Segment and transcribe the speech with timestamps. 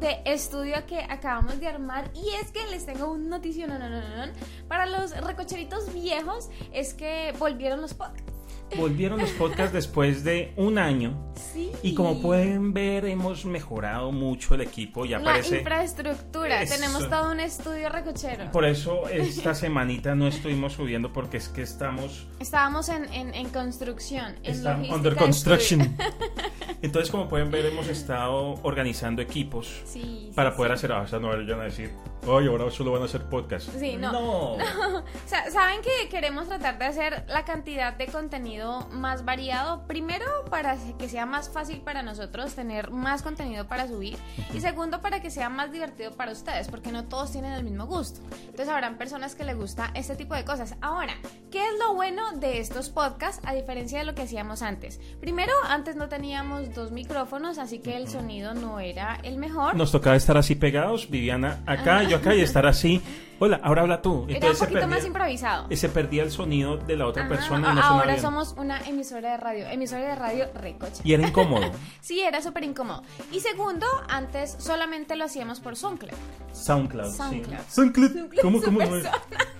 [0.00, 3.88] de estudio que acabamos de armar y es que les tengo un noticio no, no,
[3.88, 4.32] no, no,
[4.68, 8.37] para los recocheritos viejos es que volvieron los podcasts.
[8.76, 11.32] Volvieron los podcasts después de un año.
[11.52, 11.70] Sí.
[11.82, 15.04] Y como pueden ver, hemos mejorado mucho el equipo.
[15.06, 15.58] Ya La parece.
[15.58, 16.62] infraestructura.
[16.62, 16.74] Eso.
[16.74, 18.50] Tenemos todo un estudio recochero.
[18.50, 23.48] Por eso esta semanita no estuvimos subiendo porque es que estamos Estábamos en, en, en
[23.50, 24.34] construcción.
[24.42, 25.96] En Está logística under de construction.
[26.82, 30.92] Entonces, como pueden ver, hemos estado organizando equipos Sí, para sí, poder hacer.
[30.92, 31.90] Ah, o sea, no vayan a decir,
[32.26, 33.68] oye, ahora solo van a hacer podcast.
[33.78, 34.12] Sí, no.
[34.12, 34.52] No.
[34.98, 38.57] O sea, Saben que queremos tratar de hacer la cantidad de contenido
[38.90, 39.86] más variado.
[39.86, 44.18] Primero, para que sea más fácil para nosotros tener más contenido para subir.
[44.54, 47.86] Y segundo, para que sea más divertido para ustedes, porque no todos tienen el mismo
[47.86, 48.20] gusto.
[48.46, 50.74] Entonces, habrán personas que les gusta este tipo de cosas.
[50.80, 51.14] Ahora,
[51.50, 55.00] ¿qué es lo bueno de estos podcasts a diferencia de lo que hacíamos antes?
[55.20, 59.76] Primero, antes no teníamos dos micrófonos, así que el sonido no era el mejor.
[59.76, 63.02] Nos tocaba estar así pegados, Viviana acá, yo acá, y estar así.
[63.40, 64.10] Hola, ahora habla tú.
[64.14, 65.66] Era un Entonces poquito perdía- más improvisado.
[65.70, 68.20] y se perdía el sonido de la otra Ajá, persona y no sonaba ahora bien.
[68.22, 71.00] somos una emisora de radio, emisora de radio recocha.
[71.04, 71.70] Y era incómodo.
[72.00, 73.02] Sí, era súper incómodo.
[73.30, 76.12] Y segundo, antes solamente lo hacíamos por SoundCloud.
[76.52, 77.12] SoundCloud.
[77.14, 77.58] SoundCloud.
[77.68, 77.74] Sí.
[77.74, 78.10] SoundCloud.
[78.42, 79.10] ¿Cómo, cómo, Super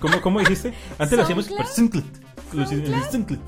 [0.01, 0.75] cómo, cómo dijiste?
[0.99, 2.05] Antes lo hacíamos por SoundCloud.
[3.13, 3.39] SoundCloud.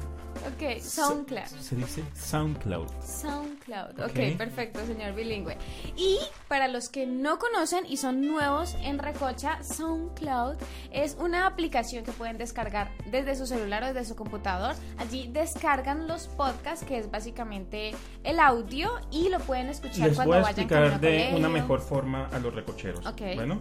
[0.63, 1.47] Ok, SoundCloud.
[1.47, 2.87] Se dice SoundCloud.
[3.03, 3.99] SoundCloud.
[4.01, 4.37] Ok, Ok.
[4.37, 5.57] perfecto, señor bilingüe.
[5.97, 10.57] Y para los que no conocen y son nuevos en Recocha, SoundCloud
[10.93, 14.75] es una aplicación que pueden descargar desde su celular o desde su computador.
[14.99, 20.35] Allí descargan los podcasts, que es básicamente el audio, y lo pueden escuchar Les cuando
[20.35, 21.37] voy a vayan explicar de colegio.
[21.39, 23.07] una mejor forma a los recocheros.
[23.07, 23.23] Ok.
[23.35, 23.61] Bueno,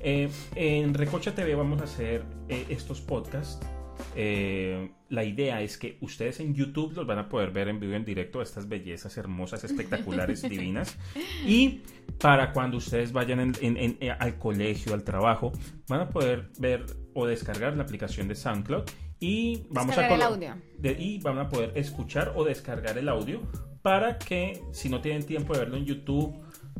[0.00, 3.64] eh, en Recocha TV vamos a hacer eh, estos podcasts.
[4.14, 7.94] Eh, la idea es que ustedes en YouTube los van a poder ver en vivo
[7.94, 10.96] en directo, estas bellezas hermosas, espectaculares, divinas.
[11.46, 11.80] Y
[12.18, 15.52] para cuando ustedes vayan en- en- en- eh, al colegio, al trabajo,
[15.88, 16.84] van a poder ver
[17.14, 18.84] o descargar la aplicación de SoundCloud
[19.20, 20.62] y vamos Descargar a el colo- audio.
[20.78, 23.40] de- y van a poder escuchar o descargar el audio
[23.82, 26.34] para que si no tienen tiempo de verlo en YouTube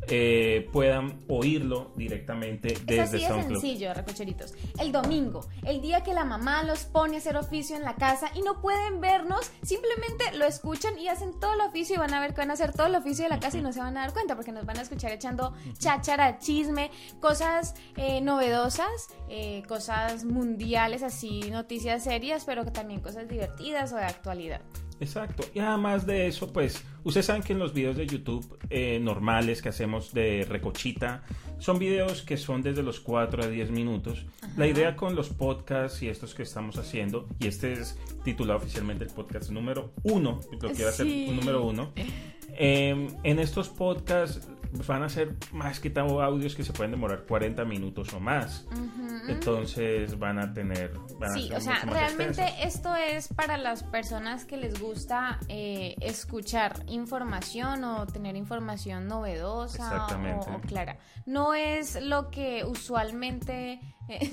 [0.07, 3.61] eh, puedan oírlo directamente Es desde así de SoundCloud.
[3.61, 4.53] sencillo, recocheritos.
[4.79, 8.29] El domingo, el día que la mamá los pone a hacer oficio en la casa
[8.35, 12.19] y no pueden vernos, simplemente lo escuchan y hacen todo el oficio y van a
[12.19, 13.97] ver que van a hacer todo el oficio de la casa y no se van
[13.97, 19.63] a dar cuenta porque nos van a escuchar echando cháchara, chisme, cosas eh, novedosas, eh,
[19.67, 24.61] cosas mundiales, así, noticias serias, pero también cosas divertidas o de actualidad.
[25.03, 25.43] Exacto.
[25.53, 29.61] Y además de eso, pues, ustedes saben que en los videos de YouTube eh, normales
[29.61, 31.23] que hacemos de recochita,
[31.59, 34.25] son videos que son desde los 4 a 10 minutos.
[34.57, 39.03] La idea con los podcasts y estos que estamos haciendo, y este es titulado oficialmente
[39.05, 41.27] el podcast número uno, lo quiero hacer Sí.
[41.29, 41.91] un número uno.
[42.57, 44.47] Eh, en estos podcasts
[44.87, 48.65] van a ser más que todo audios que se pueden demorar 40 minutos o más.
[49.27, 50.91] Entonces van a tener...
[51.19, 52.75] van Sí, o sea, realmente extensos.
[52.75, 60.07] esto es para las personas que les gusta eh, escuchar información o tener información novedosa
[60.07, 60.97] o, o clara.
[61.25, 63.79] No es lo que usualmente...
[64.09, 64.31] eh,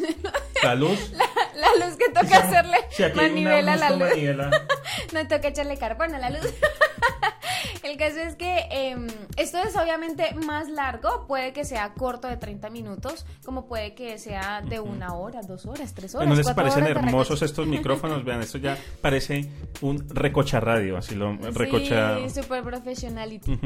[0.62, 1.12] La luz...
[1.54, 4.08] la luz que toca hacerle Si manivela a la luz
[5.12, 6.40] No toca echarle carbón a la luz.
[7.82, 12.36] El caso es que em, esto es obviamente más largo, puede que sea corto de
[12.36, 16.28] 30 minutos, como puede que sea de una hora, dos horas, tres horas.
[16.28, 18.24] ¿No les parecen horas hermosos estos micrófonos?
[18.24, 19.50] Vean, esto ya parece
[19.80, 22.18] un recocha radio, así lo recocha.
[22.28, 23.58] Sí, super professionality.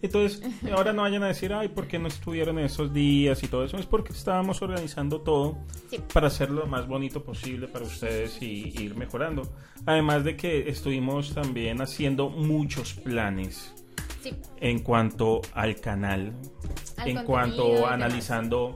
[0.00, 3.64] Entonces, ahora no vayan a decir, ay, ¿por qué no estuvieron esos días y todo
[3.64, 3.78] eso?
[3.78, 5.58] Es porque estábamos organizando todo
[5.90, 6.00] Sí.
[6.12, 9.42] para hacerlo lo más bonito posible para ustedes y ir mejorando.
[9.86, 13.74] Además de que estuvimos también haciendo muchos planes
[14.22, 14.34] Sí.
[14.60, 16.32] en cuanto al canal,
[16.96, 18.74] Al en cuanto analizando,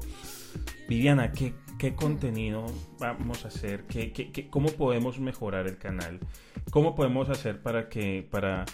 [0.89, 2.67] Viviana, ¿qué, qué contenido
[2.99, 3.85] vamos a hacer?
[3.87, 6.21] ¿Qué, qué- qué- cómo podemos mejorar el canal?
[6.71, 8.65] ¿Cómo podemos hacer para que, para,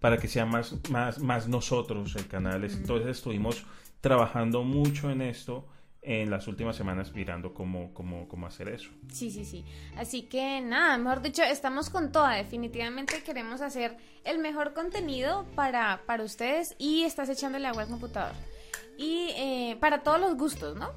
[0.00, 2.64] para que sea más, más, más nosotros el canal?
[2.64, 3.64] Entonces estuvimos
[4.00, 5.66] trabajando mucho en esto
[6.06, 8.90] en las últimas semanas mirando cómo, cómo, cómo hacer eso.
[9.12, 9.64] Sí, sí, sí.
[9.96, 12.34] Así que nada, mejor dicho, estamos con toda.
[12.34, 18.34] Definitivamente queremos hacer el mejor contenido para, para ustedes y estás echándole agua al computador.
[18.96, 20.90] Y eh, para todos los gustos, ¿no?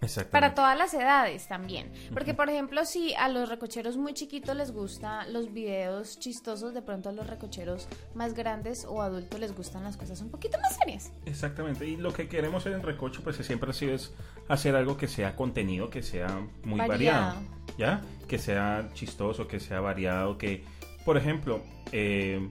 [0.00, 0.30] Exactamente.
[0.30, 1.90] Para todas las edades también.
[2.12, 6.82] Porque, por ejemplo, si a los recocheros muy chiquitos les gustan los videos chistosos, de
[6.82, 10.76] pronto a los recocheros más grandes o adultos les gustan las cosas un poquito más
[10.76, 11.10] serias.
[11.26, 14.12] Exactamente, y lo que queremos hacer en Recocho, pues siempre ha sido es
[14.48, 16.28] hacer algo que sea contenido, que sea
[16.64, 17.58] muy variado, Variado.
[17.78, 18.02] ¿ya?
[18.26, 20.64] Que sea chistoso, que sea variado, que,
[21.04, 21.62] por ejemplo,
[21.92, 22.48] eh,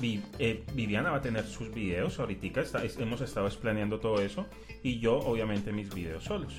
[0.00, 4.20] Vi- eh, Viviana va a tener sus videos ahorita, está- es- hemos estado planeando todo
[4.22, 4.46] eso
[4.82, 6.54] y yo obviamente mis videos solos.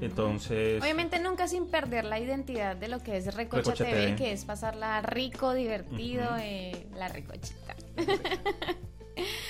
[0.00, 4.16] Entonces, Obviamente nunca sin perder la identidad de lo que es Recocha, Recocha TV, TV.
[4.16, 7.76] que es pasarla rico, divertido, eh, la recochita.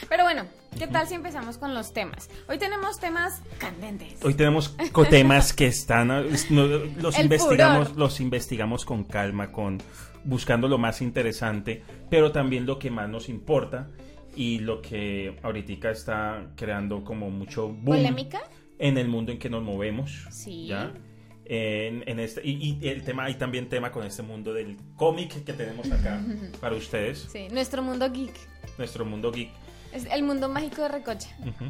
[0.09, 2.29] Pero bueno, ¿qué tal si empezamos con los temas?
[2.49, 4.17] Hoy tenemos temas candentes.
[4.25, 4.76] hoy tenemos
[5.09, 7.99] temas que están, los El investigamos, furor.
[8.00, 9.81] los investigamos con calma, con
[10.25, 13.89] buscando lo más interesante, pero también lo que más nos importa
[14.37, 18.41] y lo que ahorita está creando como mucho boom ¿Polémica?
[18.79, 20.27] en el mundo en que nos movemos.
[20.31, 20.67] Sí.
[20.69, 20.93] ¿ya?
[21.45, 25.43] En, en este, y, y el tema, hay también tema con este mundo del cómic
[25.45, 26.21] que tenemos acá
[26.61, 28.35] para ustedes, Sí, nuestro mundo geek.
[28.79, 29.51] nuestro mundo geek.
[29.93, 31.29] Es el mundo mágico de Recocha.
[31.41, 31.65] Ujú.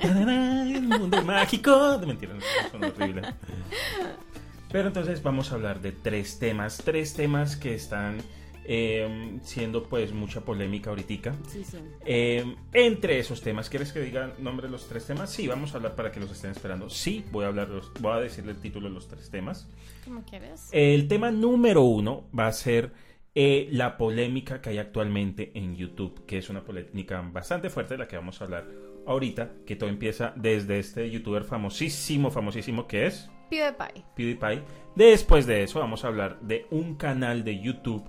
[0.00, 1.98] el mundo mágico.
[1.98, 2.40] De mentira, no,
[2.70, 3.20] son horrible.
[4.72, 8.18] Pero entonces vamos a hablar de tres temas, tres temas que están
[8.64, 11.34] eh, siendo pues mucha polémica ahorita.
[11.48, 11.78] Sí, sí.
[12.04, 15.30] Eh, entre esos temas, ¿quieres que diga el nombre de los tres temas?
[15.30, 16.88] Sí, vamos a hablar para que los estén esperando.
[16.88, 19.66] Sí, voy a hablar, los- voy a decirle el título de los tres temas.
[20.04, 20.68] ¿Cómo quieres?
[20.72, 22.92] El tema número uno va a ser
[23.34, 27.98] eh, la polémica que hay actualmente en YouTube, que es una polémica bastante fuerte de
[27.98, 28.66] la que vamos a hablar
[29.10, 34.04] ahorita, que todo empieza desde este youtuber famosísimo, famosísimo que es PewDiePie.
[34.14, 34.62] PewDiePie.
[34.94, 38.08] Después de eso vamos a hablar de un canal de YouTube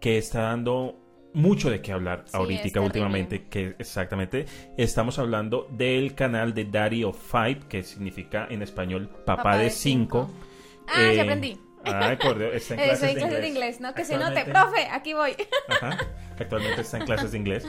[0.00, 0.96] que está dando
[1.32, 7.04] mucho de qué hablar Sí, ahorita últimamente, que exactamente estamos hablando del canal de Daddy
[7.04, 10.28] of Five, que significa en español papá, Papá de de cinco.
[10.88, 11.56] Ah, Eh, ya aprendí.
[11.84, 13.40] Ay, por Dios, está en clases soy de clases inglés.
[13.42, 13.94] de inglés, ¿no?
[13.94, 14.44] Que se note.
[14.44, 15.32] Profe, aquí voy.
[15.68, 15.98] Ajá,
[16.38, 17.66] actualmente está en clases de inglés.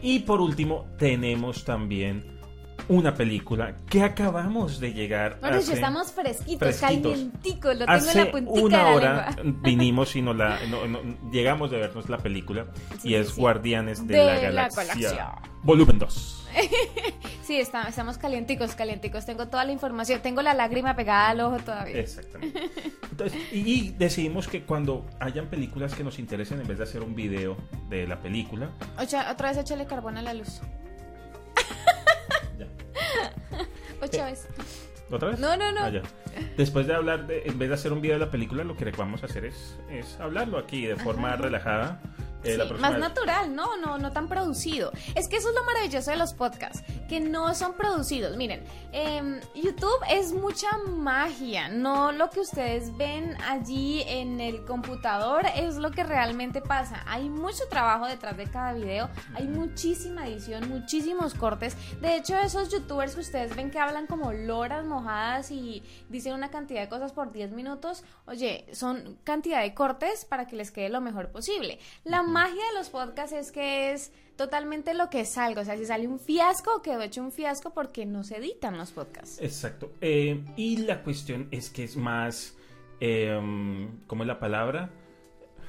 [0.00, 2.40] Y por último, tenemos también
[2.88, 7.12] una película que acabamos de llegar Bueno, hace- estamos fresquitos, fresquitos.
[7.12, 9.60] calienticos, lo tengo Hace en la puntita una de la hora lengua.
[9.62, 11.00] vinimos y no la, no- no-
[11.30, 12.66] llegamos de vernos la película
[13.00, 13.40] Sí, y es sí.
[13.40, 15.32] Guardianes de, De la la Galaxia, Galaxia.
[15.62, 16.41] volumen 2.
[17.42, 19.26] Sí, está- estamos calienticos, calienticos.
[19.26, 20.20] Tengo toda la información.
[20.22, 21.98] Tengo la lágrima pegada al ojo todavía.
[21.98, 22.70] Exactamente.
[23.10, 27.02] Entonces, y, y decidimos que cuando hayan películas que nos interesen, en vez de hacer
[27.02, 27.56] un video
[27.88, 30.60] de la película, Ocha- otra vez échale carbón a la luz.
[32.58, 32.66] ya.
[34.04, 34.48] Otra Eh, vez.
[35.10, 35.40] ¿Otra vez?
[35.40, 35.80] No, no, no.
[35.84, 36.02] Ah, ya.
[36.56, 38.90] Después de hablar, de, en vez de hacer un video de la película, lo que
[38.92, 42.00] vamos a hacer es, es hablarlo aquí de forma relajada.
[42.44, 43.76] Eh, Sí, la próxima más vez- natural, ¿no?
[43.76, 44.90] no no tan producido.
[45.14, 48.36] Es que eso es lo maravilloso de los podcasts, que no son producidos.
[48.36, 55.46] Miren, em, YouTube es mucha magia, no lo que ustedes ven allí en el computador
[55.56, 57.02] es lo que realmente pasa.
[57.06, 61.76] Hay mucho trabajo detrás de cada video, hay muchísima edición, muchísimos cortes.
[62.00, 66.50] De hecho, esos youtubers que ustedes ven que hablan como loras mojadas y dicen una
[66.50, 70.88] cantidad de cosas por 10 minutos, oye, son cantidad de cortes para que les quede
[70.88, 71.78] lo mejor posible.
[72.04, 75.62] La magia de los podcasts es que es totalmente lo que salga.
[75.62, 78.90] O sea, si sale un fiasco, quedó hecho un fiasco porque no se editan los
[78.90, 79.38] podcasts.
[79.40, 79.92] Exacto.
[80.00, 82.54] Eh, y la cuestión es que es más.
[83.00, 83.38] Eh,
[84.06, 84.90] ¿Cómo es la palabra?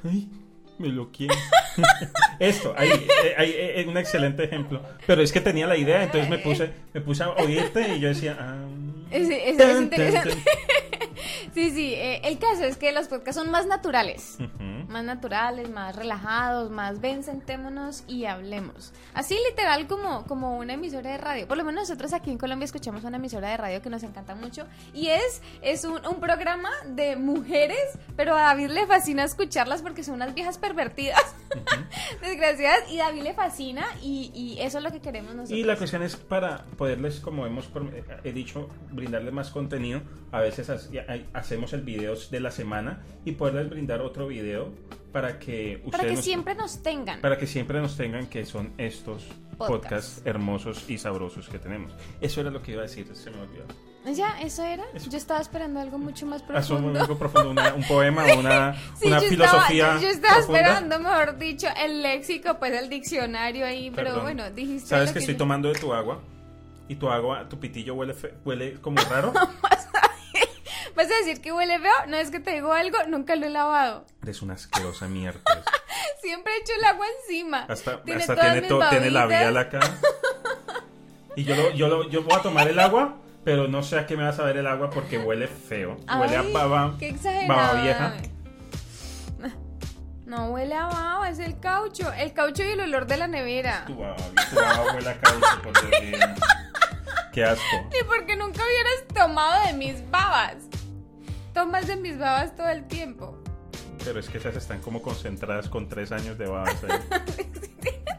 [0.03, 0.29] Ay,
[0.79, 1.33] me lo quiero.
[2.39, 4.81] Esto, eh, ahí, eh, un excelente ejemplo.
[5.07, 8.07] Pero es que tenía la idea, entonces me puse, me puse a oírte y yo
[8.09, 8.37] decía.
[8.39, 8.65] ah,
[9.11, 10.29] Es- es- es tan, interesante.
[10.31, 10.92] tan.
[11.53, 14.37] Sí, sí, eh, el caso es que los podcasts son más naturales.
[14.39, 14.91] Ujú.
[14.91, 18.91] Más naturales, más relajados, más ven, sentémonos y hablemos.
[19.13, 21.47] Así literal como, como una emisora de radio.
[21.47, 24.35] Por lo menos nosotros aquí en Colombia escuchamos una emisora de radio que nos encanta
[24.35, 24.65] mucho.
[24.93, 27.79] Y es, es un, un programa de mujeres,
[28.15, 31.21] pero a David le fascina escucharlas porque son unas viejas pervertidas,
[32.21, 32.91] desgraciadas.
[32.91, 35.57] Y David le fascina y, y eso es lo que queremos nosotros.
[35.59, 40.01] Y la cuestión es para poderles, como hemos eh, he dicho, brindarles más contenido.
[40.31, 40.77] A veces ha-
[41.11, 44.69] hay- hacemos el video de la semana y poderles brindar otro video
[45.11, 47.21] para que ustedes para que nos- siempre nos tengan.
[47.21, 49.23] para que siempre nos tengan que son estos
[49.57, 49.69] Podcast.
[49.69, 51.93] podcasts hermosos y sabrosos que tenemos.
[52.21, 53.65] Eso era lo que iba a decir, se me olvidó.
[54.13, 54.41] ¿Ya?
[54.41, 54.83] ¿Eso era?
[54.93, 55.09] Eso.
[55.09, 56.99] Yo estaba esperando algo mucho más Ah, profundo.
[56.99, 59.83] algo profundo, una- un poema, una, Sí, una yo filosofía.
[59.95, 60.59] Estaba, yo estaba profunda.
[60.59, 64.23] esperando, mejor dicho, el léxico, pues el diccionario ahí, pero Perdón.
[64.23, 64.89] bueno, dijiste.
[64.89, 66.19] Sabes lo que estoy yo- tomando de tu agua
[66.89, 69.31] y tu agua, tu pitillo huele, fe- huele como raro.
[70.95, 71.91] ¿Vas a decir que huele feo?
[72.07, 74.05] No es que te digo algo, nunca lo he lavado.
[74.21, 75.41] Eres una asquerosa mierda.
[76.21, 77.65] Siempre echo el agua encima.
[77.67, 79.79] Hasta, Tiene hasta tiene, to- tiene labial acá.
[81.35, 84.05] Y yo, lo, yo, lo, yo voy a tomar el agua, pero no sé a
[84.05, 85.97] qué me va a saber el agua porque huele feo.
[86.19, 87.47] huele a baba, Qué exagerado.
[87.47, 88.13] baba vieja.
[90.27, 92.11] No huele a baba, es el caucho.
[92.13, 93.83] El caucho y el olor de la nevera.
[93.85, 94.15] Tu baba,
[94.49, 96.21] tu baba huele a caucho, por Dios.
[97.33, 97.63] Qué asco.
[97.91, 100.55] Ni porque nunca hubieras tomado de mis babas.
[101.53, 103.37] Tomas de mis babas todo el tiempo.
[104.03, 106.99] Pero es que esas están como concentradas con tres años de babas ahí.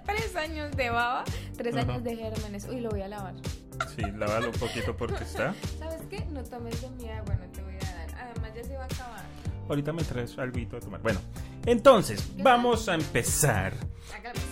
[0.07, 1.25] Tres años de baba,
[1.57, 2.67] tres años de gérmenes.
[2.69, 3.35] Uy, lo voy a lavar.
[3.97, 5.55] Sí, lávalo un poquito porque está.
[5.79, 6.25] ¿Sabes qué?
[6.27, 8.31] No tomes de mi agua, no te voy a dar.
[8.31, 9.25] Además, ya se va a acabar.
[9.69, 11.01] Ahorita me traes algo a tomar.
[11.03, 11.21] Bueno,
[11.67, 13.75] entonces, vamos a empezar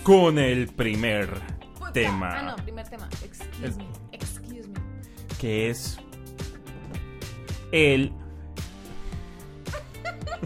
[0.03, 1.29] con el primer
[1.77, 1.93] Puta.
[1.93, 2.39] tema.
[2.39, 3.07] Ah, no, primer tema.
[3.23, 3.85] Excuse me.
[4.11, 4.79] Excuse me.
[5.39, 5.97] que es
[7.71, 8.11] el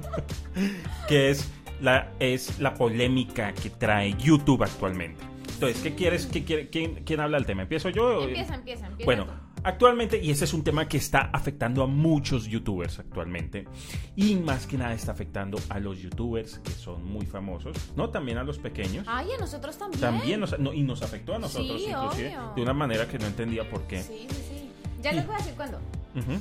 [1.07, 1.49] que es
[1.81, 5.23] la es la polémica que trae YouTube actualmente.
[5.53, 6.27] Entonces, ¿qué quieres?
[6.27, 7.63] ¿Qué quiere, quién, quién habla del tema?
[7.63, 8.23] ¿Empiezo yo?
[8.23, 9.05] Empieza, empieza, empieza.
[9.05, 9.25] Bueno,
[9.63, 13.67] actualmente, y ese es un tema que está afectando a muchos youtubers actualmente,
[14.15, 18.09] y más que nada está afectando a los youtubers que son muy famosos, ¿no?
[18.11, 19.05] También a los pequeños.
[19.09, 19.99] Ay, a nosotros también.
[20.01, 22.53] También nos, no, y nos afectó a nosotros, Sí, inclusive, obvio.
[22.55, 24.03] de una manera que no entendía por qué.
[24.03, 24.69] Sí, sí, sí.
[25.01, 25.77] Ya les voy a decir cuándo.
[26.15, 26.33] Ujú.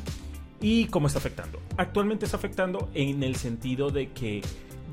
[0.66, 1.60] ¿Y cómo está afectando?
[1.76, 4.42] Actualmente está afectando en el sentido de que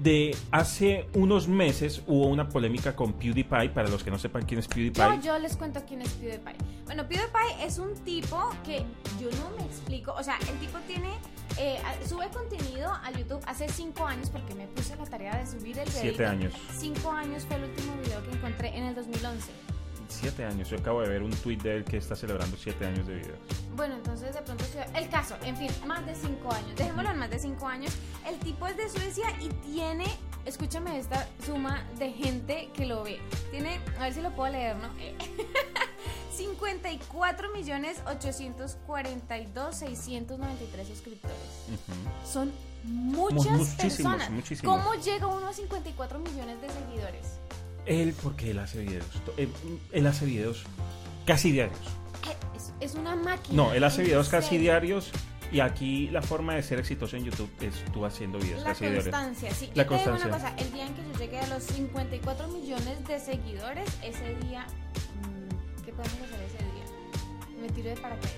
[0.04, 4.60] de hace unos meses hubo una polémica con PewDiePie, para los que no sepan quién
[4.60, 5.02] es PewDiePie.
[5.02, 6.54] Yo, yo les cuento quién es PewDiePie.
[6.86, 8.86] Bueno, PewDiePie es un tipo que
[9.20, 10.14] yo no me explico.
[10.14, 11.10] O sea, el tipo tiene.
[11.58, 15.80] eh, sube contenido a YouTube hace 5 años porque me puse la tarea de subir
[15.80, 16.02] el video.
[16.02, 16.54] Siete años.
[16.78, 19.73] 5 años fue el último video que encontré en el 2011.
[20.20, 20.70] Siete años.
[20.70, 23.40] Yo acabo de ver un tweet de él que está celebrando siete años de videos.
[23.76, 24.64] Bueno, entonces de pronto
[24.96, 26.76] el caso, en fin, más de 5 años.
[26.76, 27.94] Dejémoslo en más de 5 años.
[28.28, 30.06] El tipo es de Suecia y tiene,
[30.46, 33.20] escúchame esta suma de gente que lo ve.
[33.52, 34.88] Tiene, a ver si lo puedo leer, ¿no?
[35.00, 35.16] Eh,
[36.36, 41.38] 54 millones 842 693 suscriptores.
[41.68, 42.32] Ujú.
[42.32, 42.52] Son
[42.84, 44.30] muchas muchísimos, personas.
[44.30, 44.78] muchísimos.
[44.78, 47.40] ¿Cómo llega uno a 54 millones de seguidores?
[47.86, 49.06] Él, porque él hace videos.
[49.38, 49.50] Él,
[49.92, 50.64] él hace videos
[51.26, 51.80] casi diarios.
[52.30, 53.56] Eh, Es, es una máquina.
[53.56, 55.12] No, él hace videos casi diarios.
[55.52, 58.86] Y aquí la forma de ser exitoso en YouTube es tú haciendo videos La casi
[58.86, 59.04] diarios.
[59.04, 59.70] constancia, sí.
[59.76, 60.26] La constancia.
[60.28, 64.34] una cosa, el día en que yo llegué a los 54 millones de seguidores, ese
[64.48, 67.62] día, mm, ¿qué podemos hacer ese día?
[67.62, 68.34] Me tiro de paracaídas.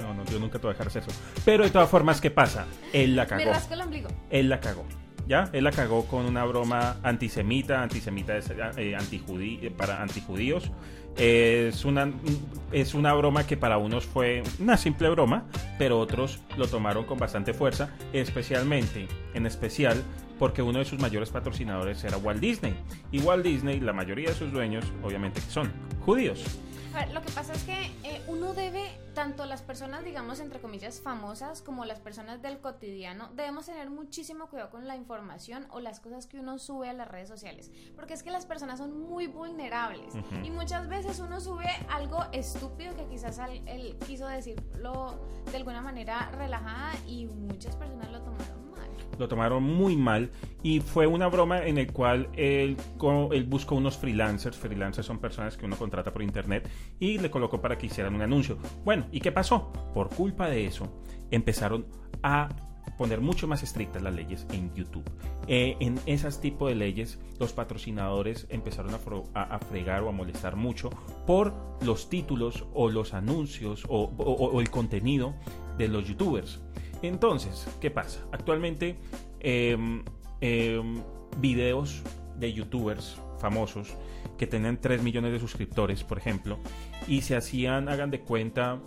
[0.00, 1.12] No, no, yo nunca te voy a dejar hacer eso.
[1.44, 2.64] Pero de todas formas, ¿qué pasa?
[2.94, 3.50] Él la Me cagó.
[3.50, 4.08] rasco el ombligo.
[4.30, 4.86] Él la cagó.
[5.28, 5.50] ¿Ya?
[5.52, 8.42] Él la cagó con una broma antisemita, antisemita eh,
[8.78, 10.70] eh, para antijudíos.
[11.18, 12.10] Es una,
[12.72, 15.44] es una broma que para unos fue una simple broma,
[15.76, 20.02] pero otros lo tomaron con bastante fuerza, especialmente, en especial,
[20.38, 22.74] porque uno de sus mayores patrocinadores era Walt Disney.
[23.10, 25.70] Y Walt Disney, la mayoría de sus dueños, obviamente, son
[26.06, 26.58] judíos.
[27.12, 31.62] Lo que pasa es que eh, uno debe, tanto las personas, digamos, entre comillas, famosas,
[31.62, 36.26] como las personas del cotidiano, debemos tener muchísimo cuidado con la información o las cosas
[36.26, 37.70] que uno sube a las redes sociales.
[37.94, 40.14] Porque es que las personas son muy vulnerables.
[40.42, 45.18] Y muchas veces uno sube algo estúpido que quizás él quiso decirlo
[45.50, 48.57] de alguna manera relajada y muchas personas lo tomaron.
[49.18, 50.30] Lo tomaron muy mal
[50.62, 52.76] y fue una broma en el cual él,
[53.32, 57.60] él buscó unos freelancers, freelancers son personas que uno contrata por internet y le colocó
[57.60, 58.58] para que hicieran un anuncio.
[58.84, 59.72] Bueno, ¿y qué pasó?
[59.94, 61.86] Por culpa de eso empezaron
[62.22, 62.48] a
[62.96, 65.04] poner mucho más estrictas las leyes en YouTube.
[65.46, 68.94] Eh, en esas tipo de leyes los patrocinadores empezaron
[69.34, 70.90] a, fregar o a molestar mucho
[71.26, 75.34] por los títulos o los anuncios o el contenido
[75.76, 76.60] de los youtubers.
[77.02, 78.26] Entonces, ¿qué pasa?
[78.32, 78.98] Actualmente,
[79.40, 80.02] em,
[80.40, 81.02] em,
[81.38, 82.02] videos
[82.38, 83.94] de youtubers famosos
[84.36, 86.58] que tenían 3 millones de suscriptores, por ejemplo,
[87.06, 88.80] y se hacían, hagan de cuenta,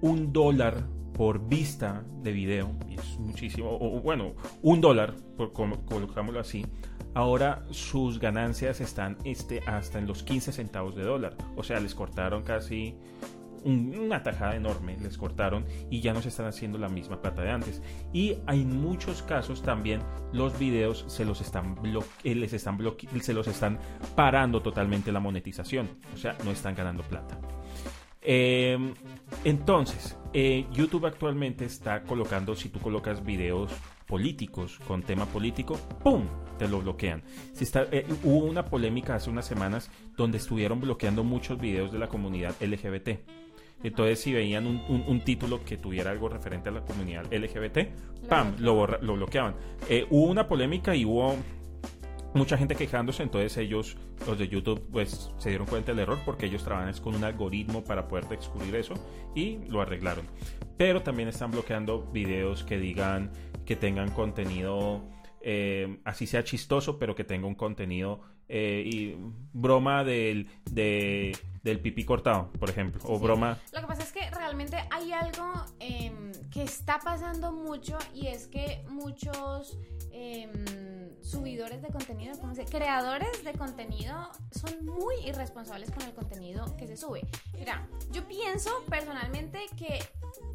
[0.00, 6.40] un dólar por vista de video, y es muchísimo, o, bueno, un dólar, por, colocámoslo
[6.40, 6.66] así,
[7.14, 11.36] ahora sus ganancias están este, hasta en los 15 centavos de dólar.
[11.56, 12.94] O sea, les cortaron casi
[13.64, 17.42] un- una tajada enorme, les cortaron y ya no se están haciendo la misma plata
[17.42, 17.82] de antes.
[18.12, 21.76] Y hay muchos casos también los videos se los están
[22.22, 22.78] eh, les están
[23.20, 23.78] se los están
[24.14, 27.38] parando totalmente la monetización, o sea, no están ganando plata.
[28.28, 28.76] Eh,
[29.44, 33.70] entonces, eh, YouTube actualmente está colocando, si tú colocas videos
[34.06, 36.24] políticos con tema político, ¡pum!
[36.58, 37.22] Te lo bloquean.
[37.52, 41.98] Si está, eh, hubo una polémica hace unas semanas donde estuvieron bloqueando muchos videos de
[41.98, 43.20] la comunidad LGBT.
[43.84, 47.90] Entonces, si veían un, un- un título que tuviera algo referente a la comunidad LGBT,
[48.28, 48.54] ¡pam!
[48.58, 49.54] Lo, borra- lo bloqueaban.
[49.88, 51.36] Eh, hubo una polémica y hubo
[52.36, 56.46] mucha gente quejándose, entonces ellos, los de YouTube, pues se dieron cuenta del error porque
[56.46, 58.94] ellos trabajan es con un algoritmo para poder descubrir eso
[59.34, 60.26] y lo arreglaron.
[60.76, 63.30] Pero también están bloqueando videos que digan
[63.64, 65.08] que tengan contenido,
[65.40, 69.16] eh, así sea chistoso, pero que tenga un contenido eh, y
[69.52, 73.24] broma del, de- del pipí cortado, por ejemplo, o Sí.
[73.24, 73.58] broma...
[73.72, 78.46] Lo que pasa es que realmente hay algo em, que está pasando mucho y es
[78.46, 79.76] que muchos
[80.12, 80.52] em,
[81.26, 82.72] subidores de contenido, ¿cómo se dice?
[82.76, 87.26] Creadores de contenido son muy irresponsables con el contenido que se sube.
[87.54, 89.98] Mira, yo pienso personalmente que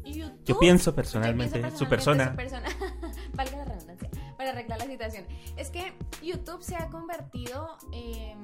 [0.04, 0.44] YouTube...
[0.44, 2.34] Yo pienso personalmente, yo pienso su persona.
[2.34, 5.26] personalmente, su persona- valga la redundancia, para arreglar la situación.
[5.56, 8.38] Es que YouTube se ha convertido em,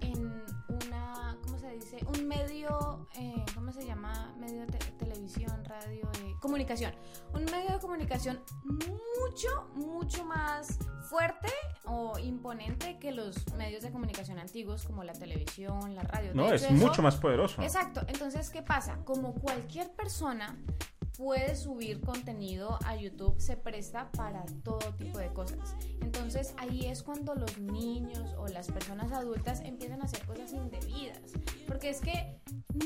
[0.00, 1.29] en una, ¿cómo
[1.70, 2.06] se dice?
[2.18, 4.34] Un medio, eh, ¿cómo se llama?
[4.38, 6.92] Medio de te- televisión, radio, eh, comunicación.
[7.34, 11.48] Un medio de comunicación mucho, mucho más fuerte
[11.84, 16.32] o imponente que los medios de comunicación antiguos como la televisión, la radio.
[16.34, 17.60] No, es eso- mucho más poderoso.
[17.62, 18.98] Exacto, entonces, ¿qué pasa?
[19.04, 20.56] Como cualquier persona
[21.16, 25.74] puede subir contenido a YouTube, se presta para todo tipo de cosas.
[26.00, 31.18] Entonces ahí es cuando los niños o las personas adultas empiezan a hacer cosas indebidas.
[31.66, 32.36] Porque es que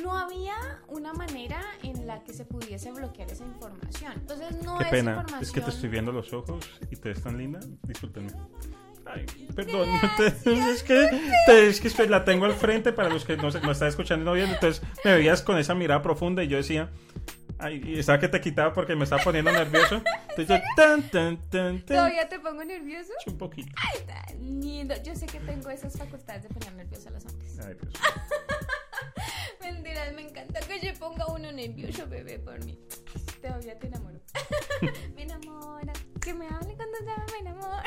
[0.02, 0.54] no había
[0.88, 4.12] una manera en la que se pudiese bloquear esa información.
[4.14, 5.42] Entonces no Qué es pena, información...
[5.42, 7.60] es que te estoy viendo los ojos y te ves tan linda.
[7.82, 8.30] Discúlpenme.
[9.06, 9.88] Ay, perdón,
[10.18, 11.08] es que,
[11.46, 13.88] te- es que estoy- la tengo al frente para los que no, se- no están
[13.88, 14.54] escuchando y no viendo.
[14.54, 16.90] Entonces me veías con esa mirada profunda y yo decía,
[17.58, 20.02] ay, y estaba que te quitaba porque me estaba poniendo nervioso.
[20.30, 23.12] Entonces yo, tan, tan, tan, tan, ¿Todavía te pongo nervioso?
[23.26, 23.70] un poquito.
[23.76, 24.94] Ay, tan lindo.
[25.04, 27.58] Yo sé que tengo esas facultades de poner nervioso a los hombres.
[27.60, 27.92] Ay, Dios.
[29.64, 32.78] Mentiras, me encanta que yo ponga uno nervioso, bebé, por mí.
[33.40, 34.20] Todavía te enamoro.
[35.16, 35.92] me enamora.
[36.20, 37.82] Que me hable cuando ya me enamoro.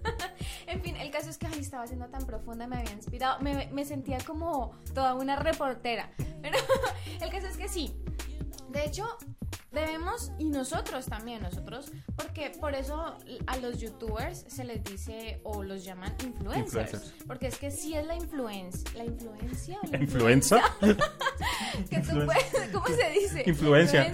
[0.66, 3.38] en fin, el caso es que ay, estaba siendo tan profunda, me había inspirado.
[3.40, 6.10] Me sentía como toda una reportera.
[6.42, 6.58] Pero
[7.20, 7.94] el caso es que sí.
[8.72, 9.04] De hecho,
[9.70, 15.62] debemos, y nosotros también, nosotros, porque por eso a los youtubers se les dice o
[15.62, 16.92] los llaman influencers.
[16.94, 17.14] Influencers.
[17.26, 18.90] Porque es que sí es la influencia.
[18.96, 19.78] ¿La influencia?
[19.82, 20.62] o ¿La influenza?
[20.80, 23.42] que tú Influen- puedes, ¿Cómo se dice?
[23.46, 24.06] Influencia.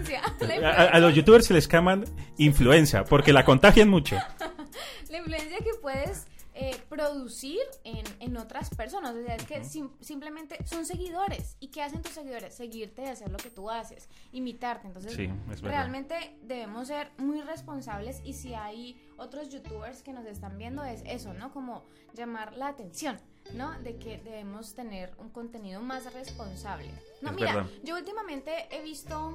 [0.64, 2.04] A, a- a los youtubers se les llaman
[2.36, 4.16] influenza porque la contagian mucho.
[5.10, 6.26] La influencia que puedes
[6.60, 9.14] eh, producir en, en otras personas.
[9.14, 11.56] O sea, es que sim- simplemente son seguidores.
[11.60, 12.54] ¿Y qué hacen tus seguidores?
[12.54, 14.88] Seguirte y hacer lo que tú haces, imitarte.
[14.88, 15.28] Entonces, Sí,
[15.62, 18.20] realmente debemos ser muy responsables.
[18.24, 21.52] Y si hay otros youtubers que nos están viendo, es eso, ¿no?
[21.52, 23.20] Como llamar la atención.
[23.54, 23.72] ¿no?
[23.80, 26.90] De que debemos tener un contenido más responsable.
[27.22, 27.70] No, Es mira, verdad.
[27.82, 29.32] yo últimamente he visto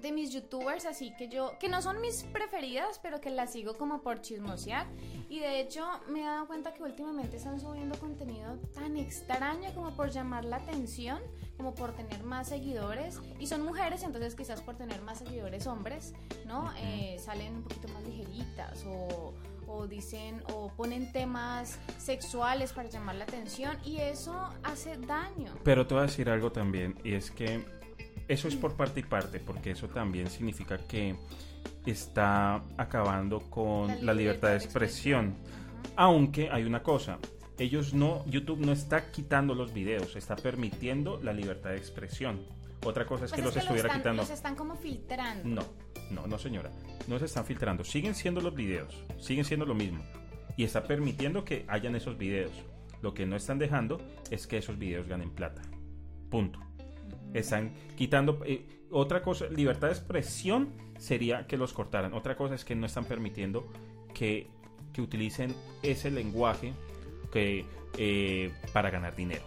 [0.00, 3.74] de mis youtubers así que yo que no son mis preferidas pero que las sigo
[3.76, 4.86] como por chismosear.
[5.28, 9.90] Y de hecho me he dado cuenta que últimamente están subiendo contenido tan extraño como
[9.90, 11.18] por llamar la atención
[11.56, 13.20] como por tener más seguidores.
[13.40, 16.14] Y son mujeres entonces quizás por tener más seguidores hombres
[16.46, 19.34] no Eh, salen un poquito más ligeritas o
[19.70, 25.52] o dicen o ponen temas sexuales para llamar la atención y eso hace daño.
[25.62, 27.66] Pero te voy a decir algo también, y es que
[28.28, 31.16] eso es por parte y parte, porque eso también significa que
[31.86, 35.34] está acabando con la, libertad de expresión.
[35.96, 37.18] Aunque hay una cosa,
[37.58, 42.46] ellos no, YouTube no está quitando los videos, está permitiendo la libertad de expresión.
[42.84, 44.22] Otra cosa es Pues que los lo estuviera están, quitando.
[44.22, 45.64] los están como filtrando No,
[46.12, 46.70] no, no señora.
[47.08, 47.82] No se están filtrando.
[47.82, 49.02] Siguen siendo los videos.
[49.18, 50.04] Siguen siendo lo mismo.
[50.56, 52.52] Y está permitiendo que hayan esos videos.
[53.02, 55.62] Lo que no están dejando es que esos videos ganen plata.
[56.30, 56.67] Punto.
[57.34, 58.40] Están quitando...
[58.44, 62.14] eh, otra cosa, libertad de expresión sería que los cortaran.
[62.14, 63.70] Otra cosa es que no están permitiendo
[64.14, 64.46] que,
[64.94, 66.72] que utilicen ese lenguaje
[67.30, 67.66] que,
[67.98, 69.42] eh, para ganar dinero.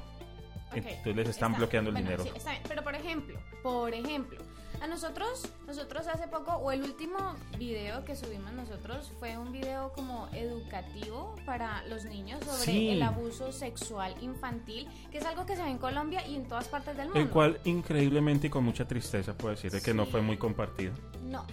[0.73, 2.23] Entonces les están está- bloqueando el bueno, dinero.
[2.23, 4.37] sí, está bien, Pero por ejemplo, por ejemplo,
[4.79, 9.91] a nosotros, nosotros hace poco, o el último video que subimos nosotros fue un video
[9.93, 12.89] como educativo para los niños sobre Sí.
[12.89, 16.67] el abuso sexual infantil, que es algo que se ve en Colombia y en todas
[16.67, 17.19] partes del mundo.
[17.19, 20.11] El cual increíblemente y con mucha tristeza puedo decir de que no Sí.
[20.11, 20.93] fue muy compartido.
[21.23, 21.45] No.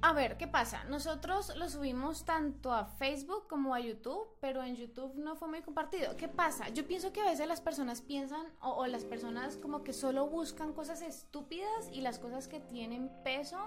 [0.00, 0.84] A ver, ¿qué pasa?
[0.84, 5.62] Nosotros lo subimos tanto a Facebook como a YouTube, pero en YouTube no fue muy
[5.62, 6.16] compartido.
[6.16, 6.68] ¿Qué pasa?
[6.68, 10.28] Yo pienso que a veces las personas piensan o, o las personas como que solo
[10.28, 13.58] buscan cosas estúpidas y las cosas que tienen peso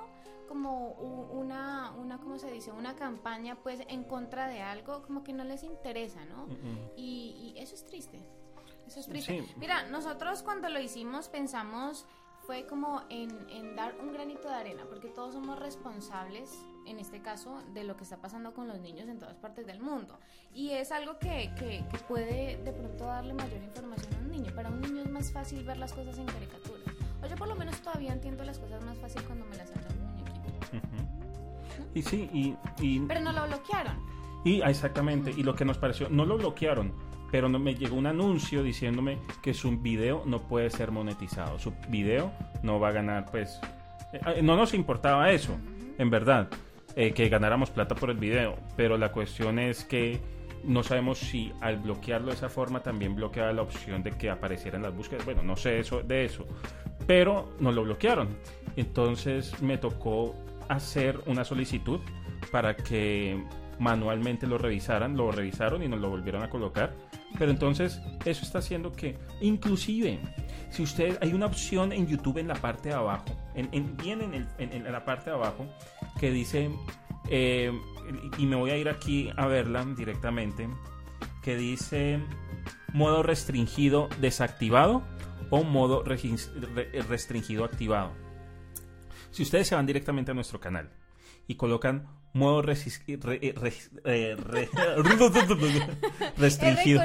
[0.48, 2.72] como una, una ¿cómo se dice?
[2.72, 6.48] Una campaña pues en contra de algo, como que no les interesa, ¿no?
[6.98, 8.20] Y, y eso es triste.
[8.88, 9.44] Eso es triste.
[9.44, 9.54] Sí.
[9.58, 12.08] Mira, nosotros cuando lo hicimos pensamos
[12.50, 16.50] fue como en, en dar un granito de arena, porque todos somos responsables,
[16.88, 19.80] en este caso, de lo que está pasando con los niños en todas partes del
[19.80, 20.18] mundo.
[20.52, 24.52] Y es algo que, que, que puede de pronto darle mayor información a un niño.
[24.56, 26.80] Para un niño es más fácil ver las cosas en caricatura.
[27.24, 30.02] O yo por lo menos todavía entiendo las cosas más fácil cuando me las hacen
[30.02, 30.40] un muñequito.
[30.74, 31.88] Ujú.
[31.94, 33.96] Y sí, y, y, Pero no lo bloquearon.
[34.44, 36.96] y- exactamente, y lo que nos pareció, no lo bloquearon,
[37.32, 41.74] pero no, me llegó un anuncio diciéndome que su video no puede ser monetizado, su
[41.90, 42.32] video
[42.64, 43.60] no va a ganar, pues,
[44.14, 45.58] eh, eh, no nos importaba eso,
[45.98, 46.50] en verdad,
[46.96, 50.20] eh, que ganáramos plata por el video, pero la cuestión es que
[50.64, 54.78] no sabemos si al bloquearlo de esa forma también bloqueaba la opción de que apareciera
[54.78, 55.24] en las búsquedas.
[55.24, 56.46] Bueno, no sé eso de eso,
[57.08, 58.30] pero nos lo bloquearon.
[58.76, 60.36] Entonces me tocó
[60.68, 62.00] hacer una solicitud
[62.52, 63.42] para que
[63.80, 66.94] manualmente lo revisaran, lo revisaron y nos lo volvieron a colocar.
[67.38, 70.20] Pero entonces eso está haciendo que, inclusive,
[70.72, 74.48] si usted hay una opción en YouTube en la parte de abajo, en, bien en,
[74.58, 75.68] en, la parte de abajo,
[76.20, 76.70] que dice,
[77.30, 77.72] eh,
[78.38, 80.68] y me voy a ir aquí a verla directamente,
[81.44, 82.20] que dice
[82.94, 85.04] modo restringido desactivado
[85.50, 88.12] o modo restringido activado.
[89.32, 90.90] Si ustedes se van directamente a nuestro canal
[91.48, 92.62] y colocan modo
[96.38, 97.02] restringido.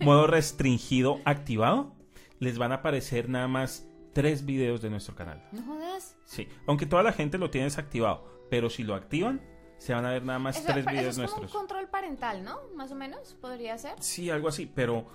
[0.00, 1.94] Modo restringido activado.
[2.40, 5.42] Les van a aparecer nada más tres videos de nuestro canal.
[5.52, 6.16] ¿No jodas?
[6.24, 9.40] Sí, aunque toda la gente lo tiene desactivado, pero si lo activan,
[9.78, 11.50] se van a ver nada más tres videos eso es nuestros.
[11.50, 12.60] Como un control parental, ¿no?
[12.74, 13.94] Más o menos, podría ser.
[14.00, 15.06] Sí, algo así, pero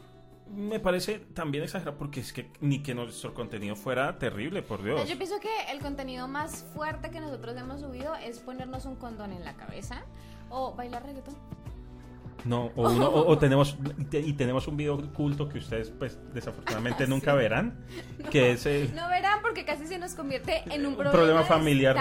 [0.56, 5.08] me parece también exagerado porque es que ni que nuestro contenido fuera terrible, por Dios.
[5.08, 9.32] Yo pienso que el contenido más fuerte que nosotros hemos subido es ponernos un condón
[9.32, 10.04] en la cabeza
[10.50, 11.36] o bailar reggaetón.
[12.46, 13.78] No, o, uno, o, tenemos
[14.12, 17.86] y tenemos un video oculto que ustedes pues desafortunadamente nunca verán,
[18.32, 21.98] que es no verán porque casi se nos convierte en un, problema, familiar.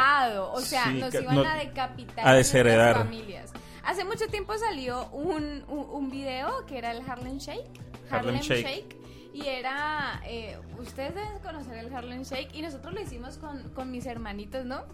[0.53, 2.99] o sea, nos iban a decapitar a desheredar.
[2.99, 3.53] familias.
[3.85, 8.97] Hace mucho tiempo salió un, un video que era el Harlem Shake Harlem, Shake.
[9.33, 13.91] Y era, eh, ustedes deben conocer el Harlem Shake y nosotros lo hicimos con, con
[13.91, 14.85] mis hermanitos, ¿no?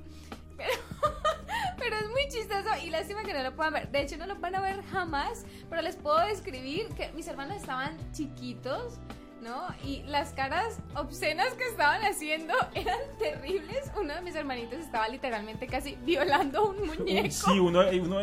[0.57, 0.73] Pero,
[1.79, 3.91] pero, es muy chistoso y lástima que no lo puedan ver.
[3.91, 7.57] De hecho, no lo van a ver jamás, pero les puedo describir que mis hermanos
[7.57, 8.99] estaban chiquitos,
[9.45, 9.67] ¿no?
[9.85, 13.93] Y las caras obscenas que estaban haciendo eran terribles.
[14.01, 17.31] Uno de mis hermanitos estaba literalmente casi violando un muñeco.
[17.31, 18.19] Sí, uno, uno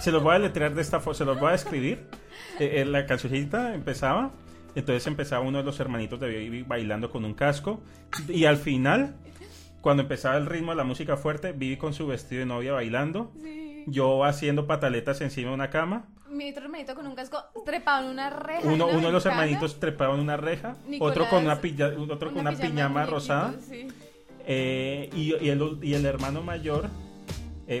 [0.00, 2.06] se los voy a letrear de esta forma, se los voy a escribir.
[2.60, 4.30] Eh, eh, la cancioncita empezaba,
[4.74, 7.80] entonces empezaba uno de los hermanitos de Vivi bailando con un casco
[8.28, 9.16] y al final,
[9.80, 13.32] cuando empezaba el ritmo de la música fuerte, Vivi con su vestido de novia bailando,
[13.86, 16.06] yo haciendo pataletas encima de una cama.
[16.36, 18.68] Mi otro hermanito con un casco trepado en una reja.
[18.68, 21.60] Uno, uno de los hermanitos trepado en una reja, otro con una,
[22.10, 23.54] otro con una piñama rosada.
[24.48, 26.88] Eh, y, el, y, el, hermano mayor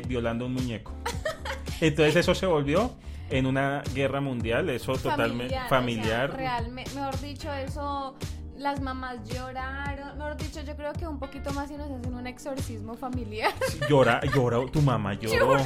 [0.08, 0.92] violando un muñeco.
[1.80, 2.92] Entonces eso se volvió
[3.30, 6.34] en una guerra mundial, eso totalmente familiar.
[6.34, 8.16] realmente, mejor dicho, eso
[8.58, 12.26] las mamás lloraron, mejor dicho, yo creo que un poquito más y nos hacen un
[12.26, 13.52] exorcismo familiar.
[13.88, 15.56] llora, llora, tu mamá lloró.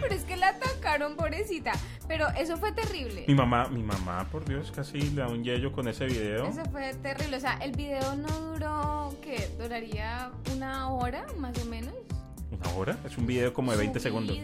[0.00, 1.72] Pero es que la atacaron, pobrecita.
[2.08, 3.24] Pero eso fue terrible.
[3.26, 6.46] Mi mamá, mi mamá, por Dios, casi le da un yello con ese video.
[6.46, 7.36] Eso fue terrible.
[7.36, 9.50] O sea, el video no duró, ¿qué?
[9.58, 11.94] Duraría una hora, más o menos.
[12.60, 12.98] ¿Una hora?
[13.04, 14.38] Es un video como de 20 segundos.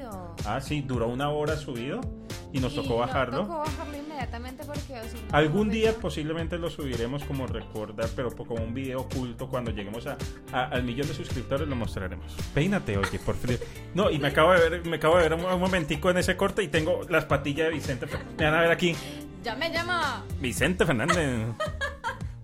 [0.45, 2.01] Ah, sí, duró una hora subido
[2.53, 3.43] y nos tocó bajarlo.
[3.43, 9.01] Tocó bajarlo inmediatamente porque algún día posiblemente lo subiremos como recordar, pero como un video
[9.01, 10.17] oculto cuando lleguemos a,
[10.53, 12.35] al millón de suscriptores lo mostraremos.
[12.55, 13.59] Peínate, oye, por favor.
[13.95, 16.63] No, y me acabo de ver, me acabo de ver un, momentico en ese corte
[16.63, 18.07] y tengo las patillas de Vicente.
[18.39, 18.95] Me van a ver aquí.
[19.43, 20.25] Ya me llama.
[20.41, 21.17] Vicente Fernández.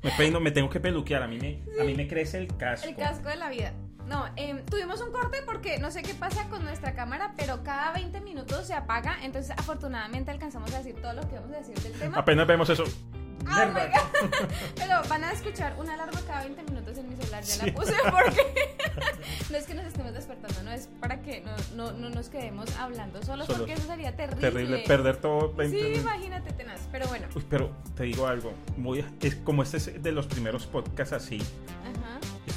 [0.02, 1.22] me peino, me tengo que peluquear.
[1.22, 2.88] A mí me, a mí me crece el casco.
[2.88, 3.72] El casco de la vida.
[4.08, 7.92] No, eh, tuvimos un corte porque no sé qué pasa con nuestra cámara, pero cada
[7.92, 9.18] 20 minutos se apaga.
[9.22, 12.18] Entonces, afortunadamente, alcanzamos a decir todo lo que vamos a decir del tema.
[12.18, 12.84] Apenas vemos eso.
[12.84, 13.50] Oh
[14.76, 17.42] pero van a escuchar una alarma cada 20 minutos en mi celular.
[17.44, 18.42] Ya la puse porque
[19.50, 22.74] no es que nos estemos despertando, no es para que no, no, no nos quedemos
[22.76, 24.40] hablando solos, porque eso sería terrible.
[24.40, 25.52] Terrible perder todo.
[25.54, 26.80] 20 sí, imagínate, tenaz.
[26.90, 27.26] Pero bueno.
[27.48, 28.52] pero te digo algo.
[28.76, 31.38] Muy, es, como este es de los primeros podcasts así.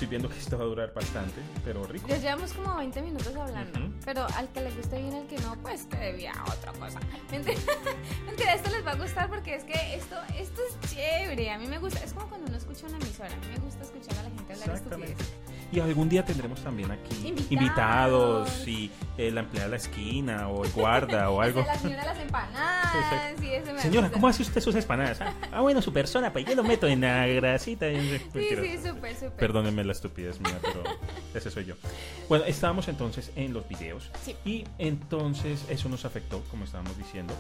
[0.01, 2.07] Estoy viendo que esto va a durar bastante, pero rico.
[2.07, 3.93] Ya llevamos como 20 minutos hablando.
[4.03, 6.99] Pero al que le guste bien, al que no, pues que debía otra cosa.
[7.29, 11.51] Mentira, esto les va a gustar porque es que esto, esto es chévere.
[11.51, 12.03] A mí me gusta.
[12.03, 13.31] Es como cuando uno escucha una emisora.
[13.31, 15.33] A mí me gusta escuchar a la gente hablar estupideces.
[15.71, 20.65] Y algún día tendremos también aquí invitados, y eh, la empleada de la esquina o
[20.65, 21.63] el guarda o algo.
[21.65, 23.39] La señora de las empanadas.
[23.39, 25.21] Sí, señora, ¿cómo hace usted sus empanadas?
[25.51, 27.87] Ah, bueno, su persona, pues yo lo meto en la grasita.
[27.89, 29.31] sí, sí, súper, súper.
[29.31, 30.83] Perdónenme la estupidez mía, pero
[31.33, 31.75] ese soy yo.
[32.27, 34.11] Bueno, estábamos entonces en los videos.
[34.43, 37.33] Y entonces eso nos afectó, como estábamos diciendo.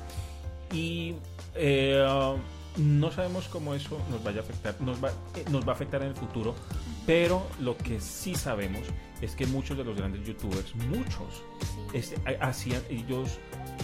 [0.71, 1.15] Y
[1.55, 2.01] eh,
[2.77, 6.01] no sabemos cómo eso nos vaya a afectar, nos va, eh, nos va a afectar
[6.01, 6.55] en el futuro,
[7.05, 8.81] pero lo que sí sabemos
[9.21, 11.43] es que muchos de los grandes youtubers, muchos,
[11.93, 13.39] este, hacían, ellos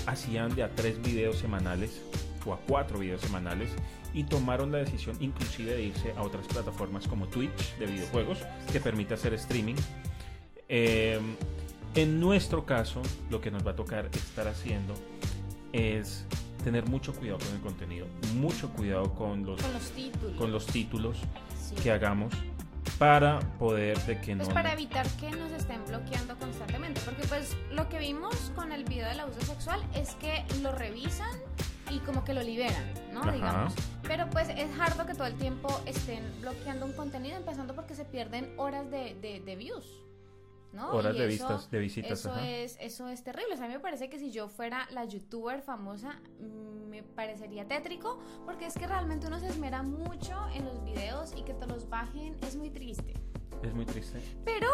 [0.06, 2.02] hacían de a tres videos semanales
[2.45, 3.69] o a cuatro videos semanales
[4.13, 8.39] y tomaron la decisión inclusive de irse a otras plataformas como Twitch de videojuegos
[8.71, 9.76] que permite hacer streaming.
[10.69, 11.19] Eh,
[11.95, 14.93] En nuestro caso, lo que nos va a tocar estar haciendo
[15.73, 16.26] es
[16.63, 20.36] tener mucho cuidado con el contenido, mucho cuidado con los, Con los títulos.
[20.38, 21.17] con los títulos
[21.62, 21.76] Sí.
[21.76, 22.34] que hagamos
[22.98, 24.43] para poder de que no...
[24.46, 27.02] Pues para evitar que nos estén bloqueando constantemente.
[27.04, 31.30] Porque pues lo que vimos con el video del abuso sexual es que lo revisan
[31.91, 33.22] y como que lo liberan, ¿no?
[33.22, 33.32] Ajá.
[33.34, 33.74] Digamos.
[34.04, 38.06] Pero pues es hardo que todo el tiempo estén bloqueando un contenido, empezando porque se
[38.06, 39.86] pierden horas de, de, de views.
[40.73, 40.91] ¿No?
[40.91, 42.47] Horas Y de eso- vistas, de visitas, Eso ajá.
[42.47, 43.53] es, eso es terrible.
[43.53, 46.19] O sea, a mí me parece que si yo fuera la youtuber famosa,
[46.89, 51.43] me parecería tétrico, porque es que realmente uno se esmera mucho en los videos y
[51.43, 53.13] que te los bajen es muy triste.
[53.63, 54.19] Es muy triste.
[54.45, 54.67] Pero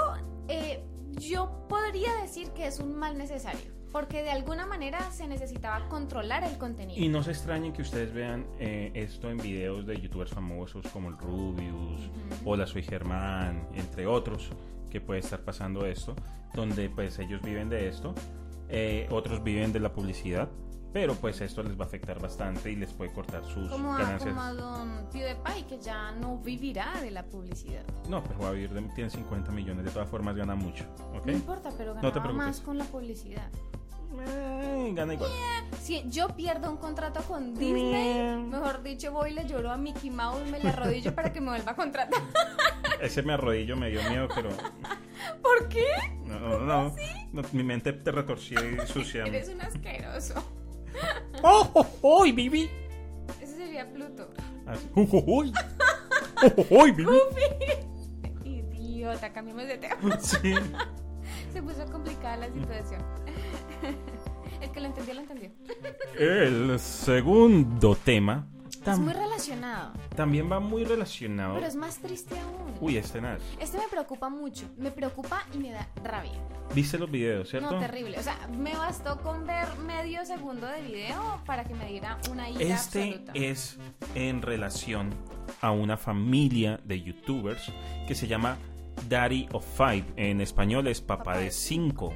[0.47, 5.88] eh, yo podría decir que es un mal necesario, porque de alguna manera se necesitaba
[5.89, 6.99] controlar el contenido.
[6.99, 11.10] Y no se extrañen que ustedes vean eh, esto en videos de youtubers famosos como
[11.10, 12.10] el Rubius,
[12.45, 14.49] Hola Soy Germán, entre otros,
[14.93, 16.15] que puede estar pasando esto,
[16.53, 18.13] donde pues ellos viven de esto,
[18.69, 20.47] eh, otros viven de la publicidad,
[20.93, 23.97] pero pues esto les va a afectar bastante y les puede cortar sus como, a,
[23.97, 24.29] ganancias.
[24.29, 27.84] como a Don PewDiePie, que ya no vivirá de la publicidad.
[28.08, 31.25] No, pero va a vivir, de- tiene 50 millones, de todas formas gana mucho, ¿ok?
[31.25, 32.36] No importa, pero ganaba preocupes.
[32.36, 33.49] más con la publicidad.
[34.21, 35.32] Eh, gana igual.
[35.82, 40.10] Si yo pierdo un contrato con Disney, mejor dicho, voy y le lloro a Mickey
[40.10, 42.21] Mouse, me le arrodillo para que me vuelva a contratar.
[43.02, 44.49] Ese me arrodillo, me dio miedo, pero
[45.41, 45.88] ¿Por qué?
[46.26, 46.95] no, no, no,
[47.32, 49.23] no, mi mente te retorció y sucia.
[49.26, 50.36] Eres un asqueroso.
[51.43, 52.26] ¡Oh, oh, oh!
[52.26, 54.30] Ese sería Pluto.
[54.65, 54.88] Así.
[54.95, 55.43] ¡Oh, oh, oh!
[56.43, 57.17] ¡Oh, oh, oh, Vivi!
[58.43, 60.19] Idiota, cambiemos de tema.
[60.19, 60.54] Sí.
[61.52, 63.02] Se puso complicada la situación.
[64.62, 65.52] El que lo entendió, lo entendió.
[66.17, 68.48] El segundo tema
[68.86, 71.56] Es muy relacionado, también va muy relacionado.
[71.56, 72.74] pero es más triste aún.
[72.80, 73.38] Uy, este nada.
[73.60, 74.65] Este me preocupa mucho.
[74.78, 76.34] Me preocupa y me da rabia.
[76.74, 77.72] ¿Viste los videos, cierto?
[77.72, 78.17] No, terrible.
[78.17, 82.50] O sea, me bastó con ver medio segundo de video para que me diera una
[82.50, 83.32] ira Este absoluta.
[83.36, 83.78] es
[84.15, 85.12] en relación
[85.62, 87.72] a una familia de youtubers
[88.08, 88.58] que se llama
[89.08, 90.06] Daddy of Five.
[90.15, 92.13] En español es Papá Papá de de Cinco.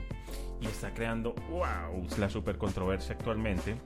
[0.62, 3.80] Y está creando, wow, la super controversia actualmente.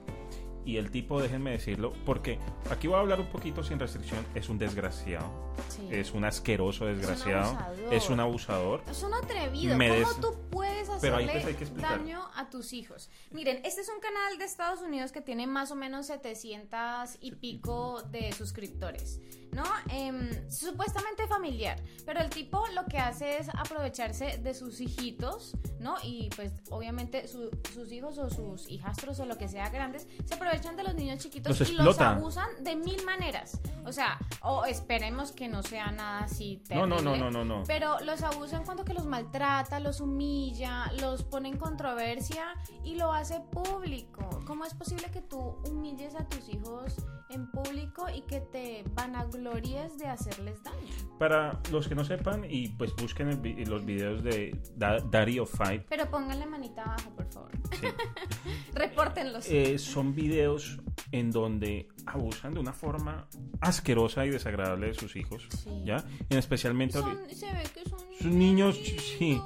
[0.64, 2.38] Y el tipo, déjenme decirlo, porque
[2.70, 5.28] aquí voy a hablar un poquito sin restricción, es un desgraciado.
[5.68, 5.88] Sí.
[5.90, 7.58] Es un asqueroso desgraciado.
[7.58, 7.94] abusador.
[7.94, 8.82] Es un abusador.
[8.88, 9.76] Es un atrevido.
[9.76, 13.10] Me ¿Cómo des- tú puedes hacerle hay que daño a tus hijos?
[13.32, 17.32] Miren, este es un canal de Estados Unidos que tiene más o menos 700 y
[17.32, 19.20] pico de suscriptores,
[19.52, 19.64] ¿no?
[19.90, 25.96] Em, supuestamente familiar, pero el tipo lo que hace es aprovecharse de sus hijitos, ¿no?
[26.02, 30.34] Y pues obviamente su- sus hijos o sus hijastros o lo que sea grandes se
[30.34, 33.60] aprovechan de los niños chiquitos Los y los abusan de mil maneras.
[33.84, 37.44] O sea, o esperemos que no sea nada así No, no, no, terrible, no, no,
[37.58, 37.64] no.
[37.66, 43.12] pero los abusan cuando que los maltrata, los humilla, los pone en controversia y lo
[43.12, 44.28] hace público.
[44.46, 45.38] ¿Cómo es posible que tú
[45.68, 46.96] humilles a tus hijos
[47.32, 50.78] en público y que te vanaglories de hacerles daño?
[51.18, 55.52] Para los que no sepan, y pues busquen el los videos de Da- Daddy of
[55.56, 57.50] Five, Pero pónganle manita abajo, por favor.
[57.80, 57.86] Sí.
[58.74, 59.46] Repórtenlos.
[59.48, 63.28] Eh, son videos en donde abusan de una forma
[63.60, 65.70] asquerosa y desagradable de sus hijos, Sí.
[65.84, 66.04] ¿ya?
[66.30, 68.76] En especialmente Son- se ve que son sus niños,
[69.18, 69.40] sí.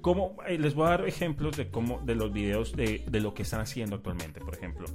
[0.00, 3.34] Como, eh, les voy a dar ejemplos de cómo, de los videos de, de lo
[3.34, 4.40] que están haciendo actualmente.
[4.40, 4.86] Por ejemplo,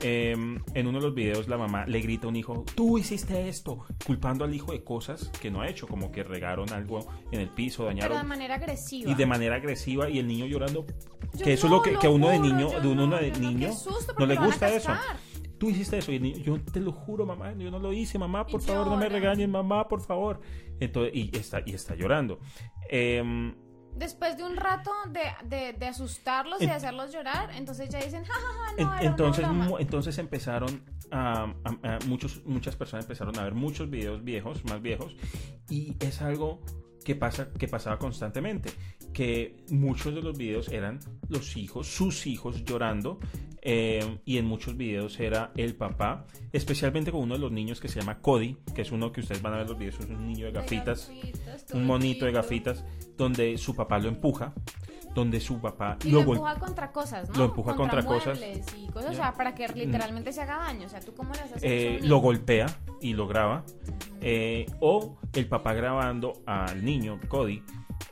[0.00, 3.48] em, en uno de los videos la mamá le grita a un hijo, tú hiciste
[3.48, 7.40] esto, culpando al hijo de cosas que no ha hecho, como que regaron algo en
[7.40, 9.10] el piso, Pero de dañaron manera agresiva.
[9.10, 10.86] y de manera agresiva y el niño llorando
[11.34, 12.88] Yo que eso es no, lo que, que a uno de juro, niño yo de
[12.88, 13.70] uno no, de niño
[14.18, 14.92] no le lo gusta eso
[15.58, 18.18] tú hiciste eso y el niño, yo te lo juro mamá yo no lo hice
[18.18, 19.18] mamá por Y favor no me llora.
[19.18, 20.40] regañes mamá por favor
[20.80, 22.38] entonces y está y está llorando
[22.90, 23.54] Em,
[23.96, 27.98] Después de un rato de, de, de asustarlos y En- de hacerlos llorar, entonces ya
[27.98, 29.68] dicen, jajaja, en- no, era entonces una broma".
[29.70, 34.64] mu- entonces empezaron a, a- a- muchos muchas personas empezaron a ver muchos videos viejos
[34.66, 35.16] más viejos
[35.68, 36.60] y es algo
[37.08, 38.68] que pasa que pasaba constantemente
[39.14, 40.98] que muchos de los videos eran
[41.30, 43.18] los hijos sus hijos llorando
[43.62, 47.88] eh, y en muchos videos era el papá especialmente con uno de los niños que
[47.88, 50.28] se llama Cody que es uno que ustedes van a ver los videos es un
[50.28, 51.10] niño de gafitas
[51.72, 52.84] un monito de gafitas
[53.16, 54.52] donde su papá lo empuja
[55.14, 57.36] donde su papá Y lo empuja contra cosas, ¿no?
[57.36, 58.38] lo empuja contra cosas.
[58.38, 60.86] muebles y cosas, o sea, para que literalmente se haga daño.
[60.86, 62.66] O sea, ¿tú cómo le haces eh, lo golpea
[63.00, 63.64] y lo graba.
[64.20, 67.62] eh, o el papá grabando al niño, Cody,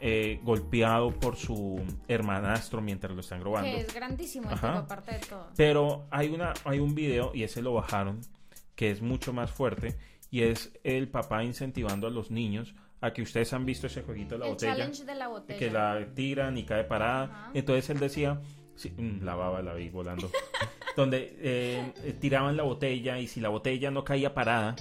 [0.00, 3.70] eh, golpeado por su hermanastro mientras lo están grabando.
[3.70, 4.68] Que es grandísimo, el Ajá.
[4.72, 5.48] tipo, aparte de todo.
[5.56, 8.20] Pero hay, una, hay un video, y ese lo bajaron,
[8.74, 9.96] que es mucho más fuerte,
[10.30, 14.34] y es el papá incentivando a los niños a que ustedes han visto ese jueguito
[14.34, 14.72] de la el botella.
[14.72, 15.58] challenge de la botella.
[15.58, 17.24] Que la tiran y cae parada.
[17.24, 17.50] Ajá.
[17.54, 18.40] Entonces él decía,
[18.74, 20.30] sí, mm, la baba la vi volando.
[20.96, 24.76] donde eh, tiraban la botella y si la botella no caía parada,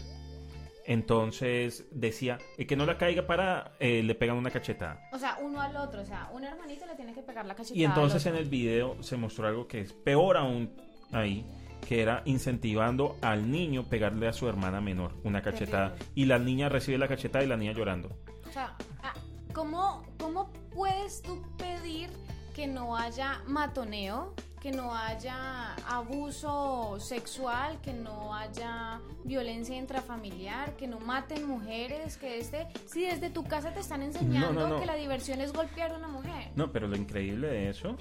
[0.86, 5.01] entonces decía, el que no la caiga parada, eh, le pegan una cachetada.
[5.12, 6.01] O sea, uno al otro.
[6.01, 7.80] O sea, un hermanito le tiene que pegar la cachetada.
[7.80, 10.73] Y entonces en el video se mostró algo que es peor aún
[11.12, 11.45] ahí,
[11.88, 15.93] que era incentivando al niño pegarle a su hermana menor una cachetada.
[15.93, 16.12] Terrible.
[16.15, 18.10] Y la niña recibe la cachetada y la niña llorando.
[18.48, 19.13] O sea, ah,
[19.54, 22.10] ¿cómo, ¿cómo puedes tú pedir
[22.56, 24.34] que no haya matoneo,
[24.65, 32.39] que no haya abuso sexual, que no haya violencia intrafamiliar, que no maten mujeres, que
[32.39, 34.80] este, si desde tu casa te están enseñando No, no, no.
[34.80, 36.47] que la diversión es golpear a una mujer?
[36.56, 37.95] No, pero lo increíble de eso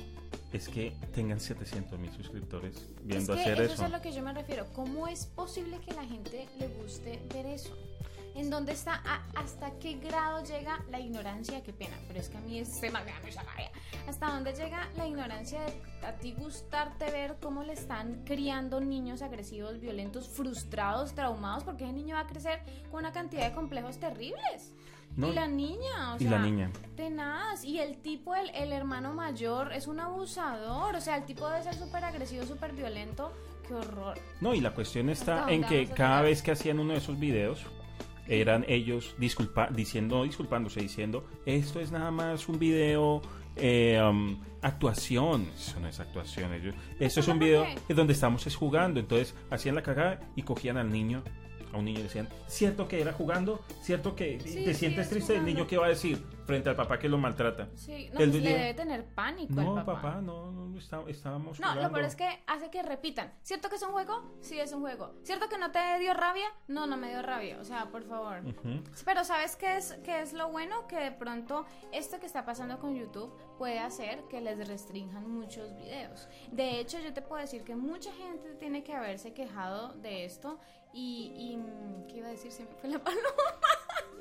[0.55, 3.85] es que tengan 700 mil suscriptores viendo es que hacer eso eso.
[3.85, 4.65] es a lo que yo me refiero.
[4.73, 7.77] ¿Cómo es posible que la gente le guste ver eso?
[8.35, 9.01] ¿En dónde está?
[9.05, 11.63] a- ¿Hasta qué grado llega la ignorancia?
[11.63, 12.99] Qué pena, pero es que a mí es se me.
[14.09, 19.23] ¿Hasta dónde llega la ignorancia de a ti gustarte ver cómo le están criando niños
[19.23, 21.65] agresivos, violentos, frustrados, traumados?
[21.65, 24.75] Porque ese niño va a crecer con una cantidad de complejos terribles.
[25.17, 26.73] No, y la niña, o y sea, la niña.
[26.97, 27.63] Tenaz.
[27.65, 30.97] Y el tipo, el, el hermano mayor, es un abusador.
[30.97, 33.33] O sea, el tipo debe ser súper agresivo, súper violento.
[33.69, 34.19] Qué horror.
[34.41, 37.19] No, y la cuestión está ¿Hasta en que cada vez que hacían uno de esos
[37.19, 37.65] videos,
[38.29, 43.23] eran ellos disculpa, diciendo, no disculpándose, diciendo, esto es nada más un video,
[43.57, 45.49] eh, um, actuación.
[45.55, 46.53] Eso no es actuación.
[46.55, 49.01] Ellos, esto es un ¿por video donde estamos es jugando.
[49.01, 51.23] Entonces hacían la cagada y cogían al niño.
[51.75, 53.61] A un niño decían, ¿cierto que era jugando?
[53.83, 55.37] ¿Cierto que Sí, te sí, sientes es triste?
[55.37, 57.69] El niño, ¿qué va a decir frente al papá que lo maltrata?
[57.75, 60.21] Sí, no, El pues le debe tener pánico No, papá, papá.
[60.21, 61.89] no, no, no, está- estábamos No, jugando.
[61.89, 63.33] lo peor es que hace que repitan.
[63.43, 64.23] ¿Cierto que es un juego?
[64.41, 65.15] Sí, es un juego.
[65.25, 66.47] ¿Cierto que no te dio rabia?
[66.69, 67.59] No, no me dio rabia.
[67.61, 68.39] O sea, por favor.
[68.47, 68.81] Ujú.
[69.05, 70.87] Pero ¿sabes qué es, qué es lo bueno?
[70.87, 75.75] Que de pronto esto que está pasando con YouTube puede hacer que les restrinjan muchos
[75.75, 76.29] videos.
[76.53, 80.61] De hecho, yo te puedo decir que mucha gente tiene que haberse quejado de esto
[80.95, 81.33] y...
[81.37, 81.59] y,
[82.09, 82.53] ¿Qué iba a decir?
[82.53, 83.25] Se me fue la paloma.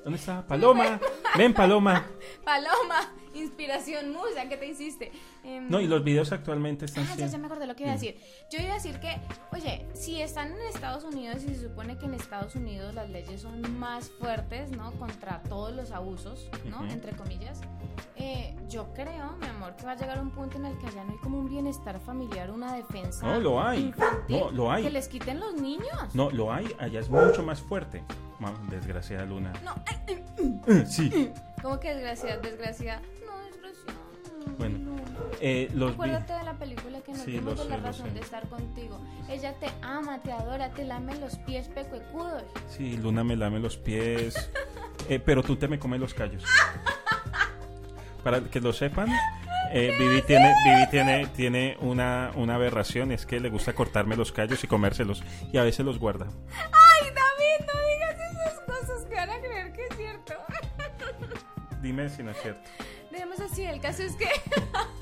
[0.04, 0.46] ¿Dónde está?
[0.46, 1.00] Paloma.
[1.38, 2.06] Ven, Paloma.
[2.44, 5.12] Paloma, inspiración musa, ¿qué te hiciste?
[5.46, 7.38] Em, No, y los videos actualmente están Ah, ya, ya siendo...
[7.40, 8.20] me acordé lo que iba a decir.
[8.52, 9.16] Yo iba a decir que,
[9.54, 13.42] oye, si están en Estados Unidos y se supone que en Estados Unidos las leyes
[13.42, 14.92] son más fuertes, ¿no?
[14.94, 16.80] Contra todos los abusos, ¿no?
[16.82, 16.88] Ujú.
[16.92, 17.62] Entre comillas.
[18.18, 21.04] eh, yo creo, mi amor, que va a llegar un punto en el que allá
[21.06, 23.26] no hay como un bienestar familiar, una defensa.
[23.26, 23.84] No, lo hay.
[23.86, 24.84] infantil, No, lo hay.
[24.84, 26.14] Que les quiten los niños.
[26.14, 28.04] No, lo hay, allá es mucho más fuerte.
[28.70, 29.54] Desgraciada Luna.
[29.64, 30.24] No, ay,
[30.68, 31.32] Eh, Sí.
[31.62, 33.02] ¿cómo que desgracia, desgracia?
[33.26, 33.94] No, desgracia.
[34.58, 34.96] Bueno, no.
[35.42, 38.20] Eh, los vi- Acuérdate de la película que no Sí, lo de la razón de
[38.20, 39.00] estar contigo.
[39.30, 42.44] Ella te ama, te adora, te lame los pies pecuecudos.
[42.70, 44.36] Sí, Luna me lame los pies.
[45.10, 46.46] Eh, pero tú te me comes los callos.
[48.24, 49.10] Para que lo sepan,
[49.74, 54.32] eh, Vivi, tiene, Vivi tiene, tiene una, una aberración, es que le gusta cortarme los
[54.32, 55.22] callos y comérselos.
[55.52, 56.28] Y a veces los guarda.
[56.54, 57.23] Ay, David,
[57.60, 60.34] no digas esas cosas que van a creer que es cierto.
[61.82, 62.70] Dime si no es cierto.
[63.12, 64.28] Dejemos así, el caso es que.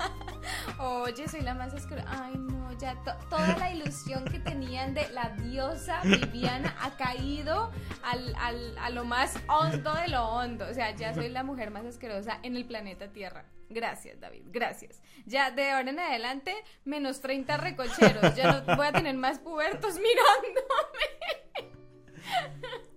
[0.78, 2.08] Oye, soy la más asquerosa.
[2.10, 7.70] Ay, no, ya to- toda la ilusión que tenían de la diosa Viviana ha caído
[8.02, 10.66] al, al- a lo más hondo de lo hondo.
[10.68, 13.44] O sea, ya soy la mujer más asquerosa en el planeta Tierra.
[13.70, 15.00] Gracias, David, gracias.
[15.24, 18.34] Ya de ahora en adelante, menos 30 recocheros.
[18.34, 21.71] Ya no voy a tener más pubertos mirándome.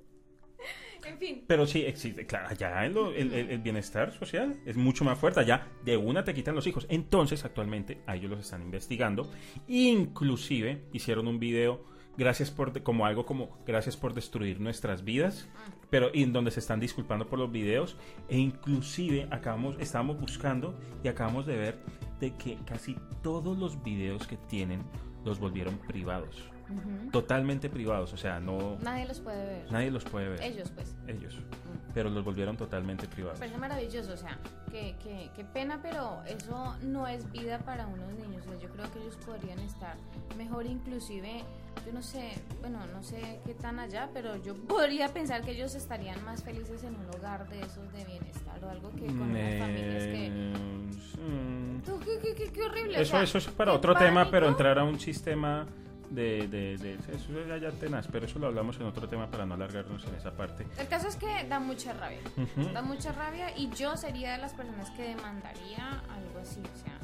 [1.05, 1.43] En fin.
[1.45, 5.39] Pero sí existe, claro, allá el, el- el- el bienestar social es mucho más fuerte.
[5.39, 6.87] Allá de una te quitan los hijos.
[6.89, 9.29] Entonces, actualmente, a ellos los están investigando.
[9.67, 11.85] Inclusive hicieron un video,
[12.17, 15.47] gracias por, como algo como, gracias por destruir nuestras vidas.
[15.91, 17.97] Pero y en donde se están disculpando por los videos.
[18.27, 21.77] E inclusive acabamos, estábamos buscando y acabamos de ver
[22.19, 24.81] de que casi todos los videos que tienen
[25.23, 26.49] los volvieron privados.
[26.69, 27.11] Ujú.
[27.11, 28.11] Totalmente privados.
[28.13, 28.77] O sea, no...
[28.81, 29.71] Nadie los puede ver.
[29.71, 30.41] Nadie los puede ver.
[30.41, 30.95] Ellos, pues.
[31.07, 31.35] Ellos.
[31.35, 31.93] Mm.
[31.93, 33.39] Pero los volvieron totalmente Me privados.
[33.39, 34.37] parece maravilloso, o sea,
[34.69, 38.45] que, que, qué pena, pero eso no es vida para unos niños.
[38.47, 39.95] O sea, yo creo que ellos podrían estar
[40.37, 41.43] mejor, inclusive,
[41.85, 45.73] yo no sé, bueno, no sé qué tan allá, pero yo podría pensar que ellos
[45.75, 49.57] estarían más felices en un hogar de esos de bienestar o algo que con unas
[49.59, 50.29] familias que...
[50.29, 52.97] Mm, Tú, qué, qué- qué- qué horrible.
[52.97, 54.49] o Eso, sea, eso es para qué otro tema, pero pánico.
[54.49, 55.65] entrar a un sistema
[56.09, 59.45] de, de, de- eso ya, ya tenaz, pero eso lo hablamos en otro tema para
[59.45, 60.65] no alargarnos en esa parte.
[60.77, 62.19] El caso es que da mucha rabia.
[62.37, 62.71] Ujú.
[62.73, 66.97] Da mucha rabia y yo sería de las personas que demandaría algo así, o sea,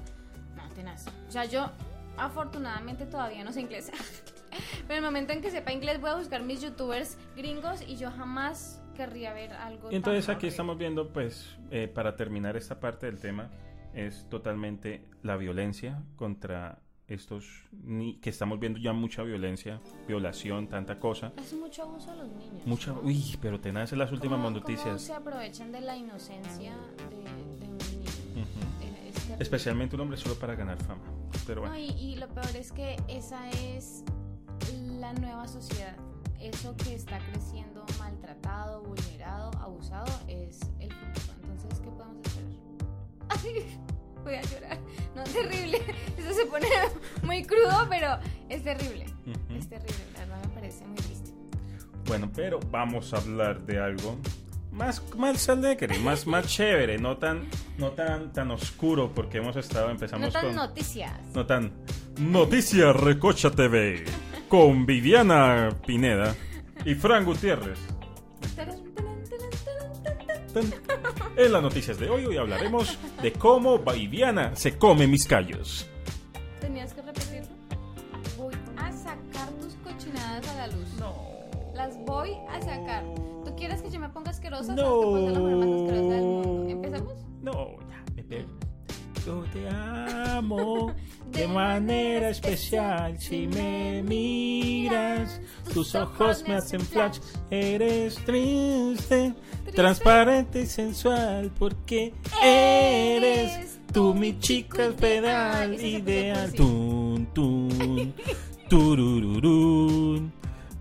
[0.55, 1.05] no, tenaz.
[1.27, 1.69] O sea, yo
[2.17, 3.91] afortunadamente todavía no sé inglés.
[4.87, 8.11] Pero el momento en que sepa inglés voy a buscar mis youtubers gringos y yo
[8.11, 9.89] jamás querría ver algo.
[9.91, 10.49] Y entonces tan aquí horrible.
[10.49, 13.49] estamos viendo, pues, eh, para terminar esta parte del tema,
[13.93, 16.79] es totalmente la violencia contra
[17.13, 17.45] estos,
[18.21, 21.33] que estamos viendo ya mucha violencia, violación, tanta cosa.
[21.37, 22.65] Es mucho abuso a los niños.
[22.65, 23.01] Mucha, ¿no?
[23.01, 24.85] uy, pero tenaz en las últimas ¿Cómo- noticias.
[24.85, 26.73] cómo se aprovechan de la inocencia
[27.09, 27.15] de,
[27.59, 28.09] de un niño.
[28.31, 28.41] Ujú.
[28.83, 29.37] Eh, es terrible.
[29.43, 31.01] Especialmente un hombre solo para ganar fama.
[31.45, 31.75] Pero bueno.
[31.75, 34.03] No, y, y lo peor es que esa es
[34.99, 35.95] la nueva sociedad.
[36.39, 41.33] Eso que está creciendo maltratado, vulnerado, abusado es el futuro.
[41.43, 43.81] Entonces, ¿qué podemos esperar?
[44.23, 44.77] Voy a llorar.
[45.15, 45.77] No, terrible.
[46.17, 46.67] Eso se pone
[47.23, 48.17] muy crudo, pero
[48.47, 49.05] es terrible.
[49.57, 51.31] Es terrible, la verdad me parece muy triste.
[52.05, 54.17] Bueno, pero vamos a hablar de algo
[54.71, 59.89] más, más alegre, más, más chévere, no tan, no tan, tan oscuro, porque hemos estado,
[59.89, 60.55] empezamos No tan con...
[60.55, 61.11] noticias.
[61.35, 61.73] No tan...
[62.17, 64.05] Noticias Recocha TV,
[64.47, 66.35] con Viviana Pineda
[66.85, 67.79] y Fran Gutiérrez.
[70.53, 70.73] Tan.
[71.37, 75.87] En las noticias de hoy, hoy hablaremos de cómo Viviana se come mis callos.
[76.59, 77.47] ¿Tenías que repetirlo?
[78.37, 80.93] Voy a sacar tus cochinadas a la luz.
[80.99, 81.13] No.
[81.73, 83.03] Las voy a sacar.
[83.45, 84.75] ¿Tú quieres que yo me ponga asquerosa?
[84.75, 84.81] No.
[84.81, 86.69] ¿Sabes que pongo la mujer más asquerosa del mundo?
[86.69, 87.13] ¿Empezamos?
[87.41, 88.49] No, ya, me pego.
[89.25, 90.93] Yo te amo
[91.31, 95.39] de manera especial si me miras.
[95.73, 97.19] Tus ojos me hacen flash.
[97.49, 99.33] Eres triste,
[99.73, 102.13] transparente y sensual porque
[102.43, 106.53] eres tú mi chica pedal ideal.
[106.53, 108.13] Tun, tun,
[108.69, 110.31] turururún.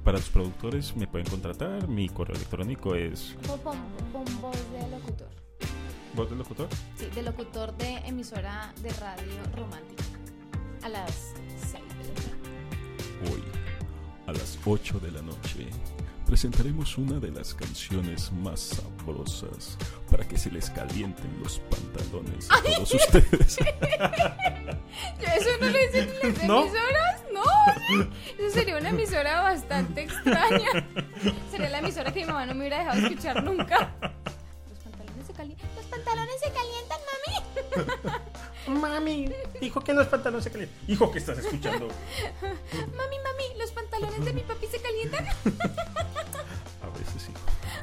[0.04, 1.86] Para los productores me pueden contratar.
[1.86, 3.62] Mi correo electrónico es con
[4.40, 5.28] voz de locutor.
[6.14, 6.68] voz del locutor.
[6.96, 10.19] Sí, de locutor de emisora de radio romántica.
[10.82, 11.34] A las
[11.70, 13.32] 6 de la tarde.
[13.32, 13.42] Hoy,
[14.26, 15.68] a las 8 de la noche,
[16.26, 19.76] presentaremos una de las canciones más sabrosas
[20.10, 23.56] para que se les calienten los pantalones a todos ustedes.
[23.58, 26.62] Yo eso no lo hice en las ¿No?
[26.62, 27.42] emisoras, no.
[28.38, 30.86] Eso sería una emisora bastante extraña.
[31.50, 33.92] Sería la emisora que mi mamá no me hubiera dejado escuchar nunca.
[34.70, 35.68] Los pantalones se calientan.
[35.76, 38.29] Los pantalones se calientan, mami.
[38.70, 40.78] Mami, dijo que los pantalones se calientan.
[40.88, 41.88] Hijo, que estás escuchando?
[42.42, 45.26] Mami, mami, los pantalones de mi papi se calientan.
[46.82, 47.32] A veces sí.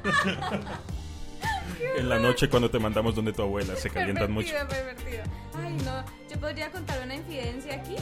[1.97, 4.51] En la noche cuando te mandamos donde tu abuela se calientan mucho.
[4.51, 5.23] Pervertido, pervertido.
[5.55, 6.03] Ay, no.
[6.29, 7.95] Yo podría contar una infidencia aquí.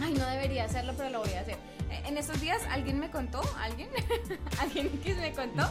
[0.00, 1.56] Ay, no debería hacerlo, pero lo voy a hacer.
[1.90, 3.88] Eh, En estos días alguien me contó, alguien,
[4.60, 5.68] alguien que me contó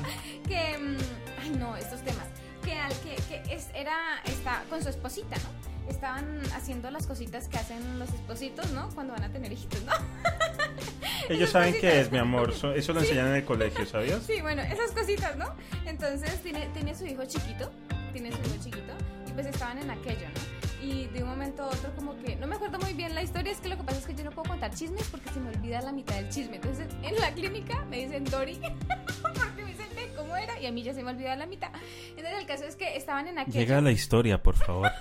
[0.48, 0.98] que, mm,
[1.44, 2.26] ay no, estos temas,
[2.64, 5.65] que, al, que, que es, era, está con su esposita, ¿no?
[5.90, 8.90] Estaban haciendo las cositas que hacen los espositos, ¿no?
[8.96, 9.92] Cuando van a tener hijitos, ¿no?
[11.30, 12.54] Ellos saben qué es, mi amor.
[12.54, 14.24] so- Eso lo enseñan en el colegio, ¿sabías?
[14.24, 15.46] Sí, bueno, esas cositas, ¿no?
[15.86, 17.72] Entonces tiene, tiene su hijo chiquito,
[18.14, 18.94] tiene su hijo chiquito,
[19.28, 20.56] y pues estaban en aquello, ¿no?
[20.86, 23.52] Y de un momento a otro como que, no me acuerdo muy bien la historia,
[23.52, 25.50] es que lo que pasa es que yo no puedo contar chismes porque se me
[25.50, 26.58] olvida la mitad del chisme.
[26.58, 28.60] Entonces en la clínica me dicen Dori,
[29.24, 31.70] porque me dicen "Ve, cómo era, y a mí ya se me olvida la mitad.
[32.10, 33.60] Entonces el caso es que estaban en aquello.
[33.60, 34.92] Llega la historia, por favor.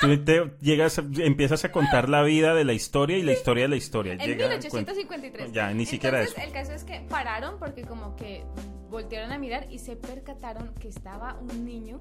[0.00, 3.68] Tú te llegas, empiezas a contar la vida de la historia y la historia de
[3.68, 4.12] la historia.
[4.12, 5.52] En Llega, 1853.
[5.52, 6.46] Ya, ni siquiera Entonces, eso.
[6.46, 8.44] El caso es que pararon porque como que
[8.90, 12.00] voltearon a mirar y se percataron que estaba un niño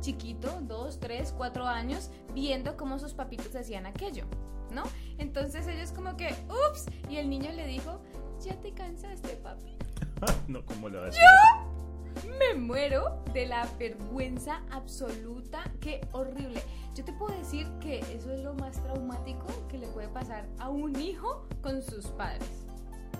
[0.00, 4.24] chiquito, dos, tres, cuatro años, viendo cómo sus papitos hacían aquello,
[4.70, 4.82] ¿no?
[5.18, 8.02] Entonces ellos como que, ups, y el niño le dijo,
[8.44, 9.76] ya te cansaste, papi.
[10.48, 11.22] no, ¿cómo vas a decir?
[12.38, 16.62] Me muero de la vergüenza absoluta, qué horrible.
[16.94, 20.68] Yo te puedo decir que eso es lo más traumático que le puede pasar a
[20.68, 22.66] un hijo con sus padres.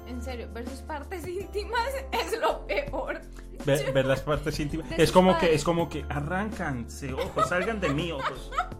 [0.07, 3.21] En serio, ver sus partes íntimas es lo peor.
[3.65, 4.89] Ver, ver las partes íntimas.
[4.89, 8.51] De Es como que, es como que arráncanse, ojos, salgan de mí, ojos.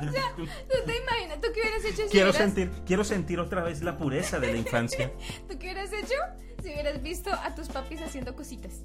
[0.00, 1.40] ¿Tú te imaginas?
[1.40, 4.52] ¿Tú qué hubieras hecho si Quiero hubieras, sentir, quiero sentir otra vez la pureza de
[4.52, 5.12] la infancia.
[5.48, 6.14] ¿Tú qué hubieras hecho
[6.62, 8.84] si hubieras visto a tus papis haciendo cositas?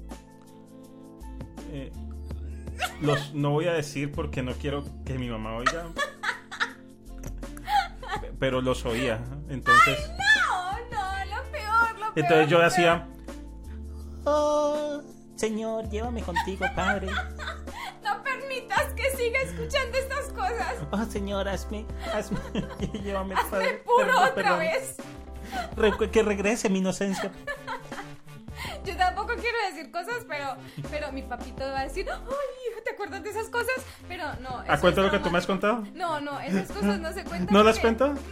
[1.72, 1.92] Eh,
[3.00, 5.86] los, no voy a decir porque no quiero que mi mamá oiga.
[8.38, 9.20] Pero los oía.
[9.48, 12.12] Entonces, No, no, lo peor, lo peor.
[12.16, 13.08] entonces yo hacía.
[14.24, 15.02] Oh,
[15.36, 17.08] Señor, llévame contigo, Padre.
[18.04, 20.74] No permitas que siga escuchando estas cosas.
[20.90, 22.38] Oh, Señor, hazme, hazme,
[23.02, 23.82] llévame, Hazme Padre.
[23.84, 24.58] puro Perdón, otra perdón.
[24.58, 24.96] vez.
[25.76, 27.32] Re- que regrese mi inocencia.
[28.84, 30.56] Yo tampoco quiero decir cosas, pero,
[30.90, 33.84] pero mi papito va a decir, ay, ¿te acuerdas de esas cosas?
[34.08, 34.62] Pero no.
[34.66, 35.84] ¿A cuento lo que tú me has contado?
[35.94, 37.52] No, no, esas cosas no se cuentan.
[37.52, 38.14] ¿No las cuento?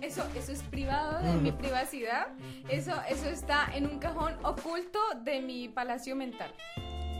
[0.00, 2.28] Eso, eso es privado de mi privacidad.
[2.68, 6.52] Eso, eso está en un cajón oculto de mi palacio mental.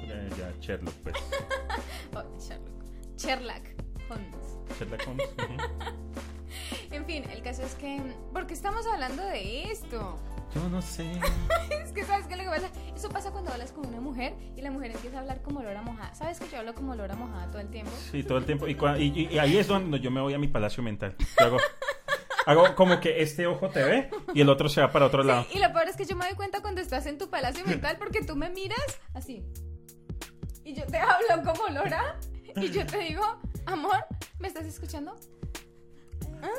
[0.06, 1.14] Ya, ya, Sherlock, pues.
[2.14, 2.84] Oh, Sherlock.
[3.16, 3.64] Sherlock
[4.08, 4.58] Holmes.
[4.78, 5.28] Sherlock Holmes.
[6.90, 8.00] En fin, el caso es que.
[8.32, 10.18] ¿Por qué estamos hablando de esto?
[10.54, 11.04] Yo no sé.
[11.70, 12.70] Es que, ¿sabes qué lo que pasa?
[12.94, 15.82] Eso pasa cuando hablas con una mujer y la mujer empieza a hablar como lora
[15.82, 16.12] mojada.
[16.14, 17.90] ¿Sabes que yo hablo como lora mojada todo el tiempo?
[18.12, 18.66] Sí, todo el tiempo.
[18.68, 21.16] Y, cua- y- y ahí es donde yo me voy a mi palacio mental.
[22.46, 25.46] Hago como que este ojo te ve y el otro se va para otro lado.
[25.52, 27.96] Y lo peor es que yo me doy cuenta cuando estás en tu palacio mental
[27.98, 29.44] porque tú me miras así.
[30.64, 32.18] Y yo te hablo como Lora
[32.56, 33.22] y yo te digo,
[33.66, 34.04] amor,
[34.38, 35.16] ¿me estás escuchando?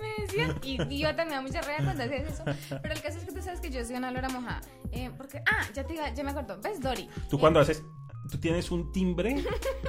[0.00, 2.44] Me decían, idiota, me da mucha rabia cuando haces eso.
[2.82, 4.60] Pero el caso es que tú sabes que yo soy una Lora mojada.
[4.92, 6.60] Eh, porque, ah, ya te ya me acuerdo.
[6.62, 7.08] ¿Ves, Dory?
[7.30, 7.82] Tú Eh, cuando haces,
[8.30, 9.44] tú tienes un timbre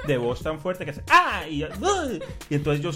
[0.06, 1.46] de voz tan fuerte que hace ¡ah!
[1.48, 1.70] Y, ¡ah!
[2.50, 2.90] y entonces yo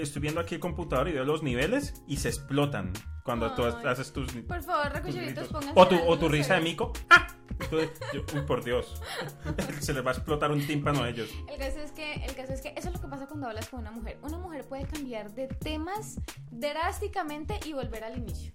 [0.00, 2.92] estoy viendo aquí el computador y veo los niveles y se explotan
[3.24, 5.48] cuando tú haces tus, Por favor, gritos.
[5.48, 6.92] pónganse O tu, o risa de mico.
[7.10, 7.26] ¡ah!
[7.60, 9.00] Entonces, yo- uy, por Dios.
[9.80, 11.28] Se les va a explotar un tímpano a ellos.
[11.46, 13.68] El caso es que, el caso es que eso es lo que pasa cuando hablas
[13.68, 14.18] con una mujer.
[14.22, 16.18] Una mujer puede cambiar de temas
[16.50, 18.52] drásticamente y volver al inicio.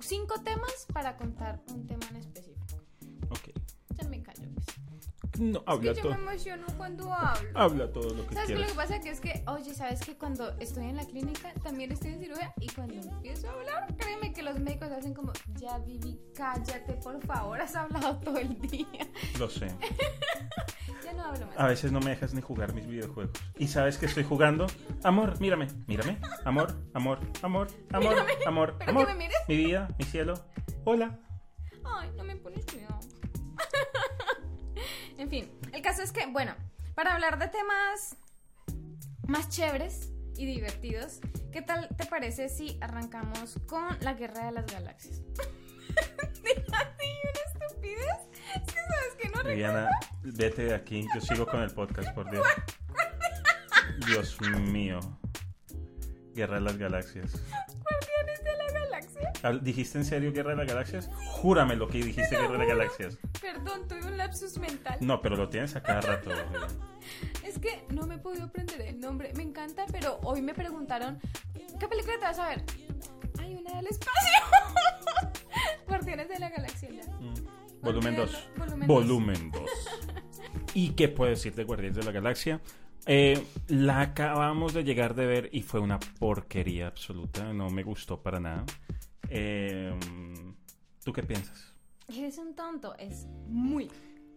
[0.00, 2.49] Cinco temas para contar un tema en específico.
[5.40, 6.18] No, habla es que yo todo.
[6.22, 7.48] me emociono cuando hablo.
[7.54, 8.54] Habla todo lo que ¿Sabes qué?
[8.54, 8.70] Lo quieras.
[8.72, 12.12] que pasa que es que, oye, ¿sabes que cuando estoy en la clínica también estoy
[12.12, 16.20] en cirugía y cuando empiezo a hablar, créeme que los médicos hacen como, ya Vivi,
[16.34, 18.86] cállate, por favor, has hablado todo el día.
[19.38, 19.68] Lo sé.
[21.04, 21.58] Ya no hablo más.
[21.58, 23.32] A veces no me dejas ni jugar mis videojuegos.
[23.58, 24.66] ¿Y sabes que estoy jugando?
[25.02, 26.18] Amor, mírame, mírame.
[26.44, 28.14] Amor, amor, amor, amor,
[28.46, 29.06] amor, ¿Pero amor.
[29.06, 29.38] que me mires?
[29.48, 30.34] Mi vida, mi cielo.
[30.84, 31.18] Hola.
[31.84, 32.99] Ay, no me pones cuidado.
[35.20, 36.54] En fin, el caso es que, bueno,
[36.94, 38.16] para hablar de temas
[39.26, 41.20] más chéveres y divertidos,
[41.52, 45.20] ¿qué tal te parece si arrancamos con la guerra de las galaxias?
[46.70, 48.16] Una estupidez.
[48.54, 49.50] Es que sabes que no recuerdo.
[49.50, 49.90] Viviana,
[50.22, 51.06] vete de aquí.
[51.14, 52.46] Yo sigo con el podcast, por Dios.
[54.06, 55.00] Dios mío.
[56.34, 57.34] Guerra de las Galaxias.
[59.62, 61.10] ¿Dijiste en serio Guerra de las Galaxias?
[61.14, 63.18] Júrame lo que dijiste Guerra de las Galaxias.
[63.40, 64.96] Perdón, tuve un lapsus mental.
[65.00, 66.30] No, pero lo tienes a cada rato.
[67.42, 69.32] Es que no me he podido aprender el nombre.
[69.34, 71.18] Me encanta, pero hoy me preguntaron,
[71.80, 72.62] ¿qué película te vas a ver?
[73.40, 74.40] Hay una del espacio.
[75.88, 76.90] Guardianes de la Galaxia.
[76.90, 77.10] ya.
[77.18, 77.34] Mm.
[77.82, 78.48] Volumen 2.
[78.56, 78.86] Volumen dos.
[78.88, 79.62] Volumen 2.
[80.74, 82.60] ¿Y qué puedo decir de Guardianes de la Galaxia?
[83.06, 87.52] Eh, la acabamos de llegar de ver y fue una porquería absoluta.
[87.52, 88.64] No me gustó para nada.
[89.28, 89.92] Eh,
[91.04, 91.74] ¿Tú qué piensas?
[92.08, 92.94] Eres un tonto.
[92.98, 93.88] Es muy,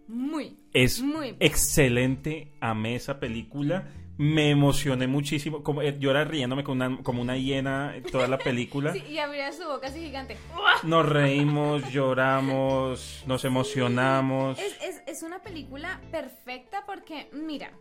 [0.08, 1.36] muy, Es muy.
[1.40, 2.54] excelente.
[2.62, 3.88] Amé esa película.
[4.16, 5.64] Me emocioné muchísimo.
[5.64, 8.94] Como, eh, yo era riéndome como una, como una hiena toda la película.
[8.94, 10.38] Sí, y abría su boca así gigante.
[10.84, 14.60] Nos reímos, lloramos, nos emocionamos.
[14.60, 17.72] Es, es, es una película perfecta porque, mira,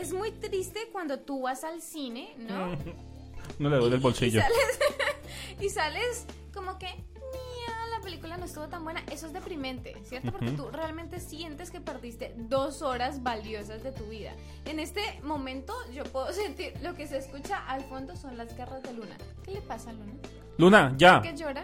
[0.00, 2.76] es muy triste cuando tú vas al cine, ¿no?
[3.58, 4.38] No le doy del bolsillo.
[4.38, 4.78] Y sales,
[5.60, 9.02] y sales como que, "Mía, la película no estuvo tan buena.
[9.10, 10.30] Eso es deprimente, ¿cierto?
[10.32, 14.32] Porque tú realmente sientes que perdiste dos horas valiosas de tu vida.
[14.66, 18.82] En este momento yo puedo sentir, lo que se escucha al fondo son las garras
[18.82, 19.18] de Luna.
[19.44, 20.12] ¿Qué le pasa a Luna?
[20.56, 21.62] Luna, ya, ¿Qué llora?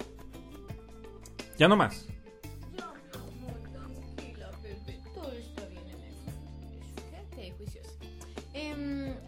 [1.56, 2.04] ya no más.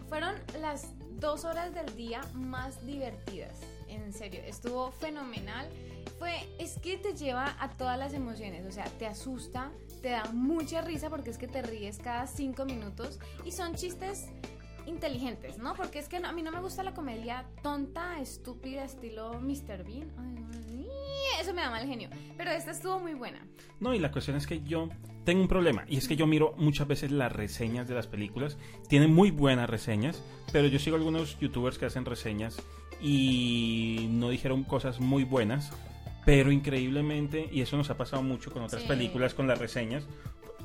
[0.08, 0.88] Fueron las
[1.20, 3.58] dos horas del día más divertidas.
[3.88, 5.68] En serio, estuvo fenomenal.
[6.18, 8.66] Fue, es que te lleva a todas las emociones.
[8.66, 9.70] O sea, te asusta,
[10.02, 13.18] te da mucha risa porque es que te ríes cada cinco minutos.
[13.44, 14.26] Y son chistes
[14.86, 15.74] inteligentes, ¿no?
[15.74, 19.84] Porque es que no- a mí no me gusta la comedia tonta, estúpida, estilo Mr.
[19.84, 20.10] Bean.
[20.18, 20.37] Ay,
[21.48, 22.10] eso me da mal genio.
[22.36, 23.38] Pero esta estuvo muy buena.
[23.80, 24.88] No, y la cuestión es que yo
[25.24, 25.84] tengo un problema.
[25.88, 28.58] Y es que yo miro muchas veces las reseñas de las películas.
[28.88, 30.22] Tienen muy buenas reseñas.
[30.52, 32.60] Pero yo sigo algunos youtubers que hacen reseñas.
[33.00, 35.72] Y no dijeron cosas muy buenas.
[36.26, 38.88] Pero increíblemente, y eso nos ha pasado mucho con otras Sí.
[38.88, 40.06] películas, con las reseñas.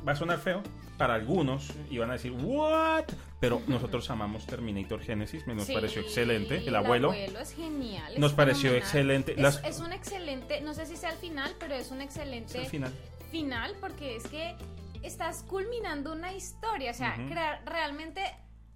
[0.07, 0.61] Va a sonar feo
[0.97, 3.05] para algunos y van a decir, ¿what?
[3.39, 6.57] Pero nosotros amamos Terminator Genesis, me nos Sí, pareció excelente.
[6.67, 7.13] El abuelo.
[7.13, 8.13] es genial.
[8.13, 8.83] es Nos pareció fenomenal.
[8.83, 9.31] excelente.
[9.33, 12.05] Es, Las- es un excelente, no sé si sea el final, pero es un Es
[12.07, 12.93] excelente el final.
[13.31, 14.55] final porque es que
[15.01, 16.91] estás culminando una historia.
[16.91, 18.21] O sea, crear realmente.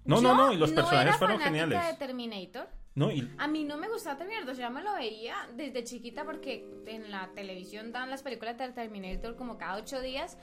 [0.04, 1.78] No, yo no, no, y los personajes fueron geniales.
[1.86, 2.68] de Terminator.
[2.94, 6.24] No, y A mí no me gustaba Terminator, yo ya me lo veía desde chiquita
[6.24, 10.36] porque en la televisión dan las películas de Terminator como cada ocho días,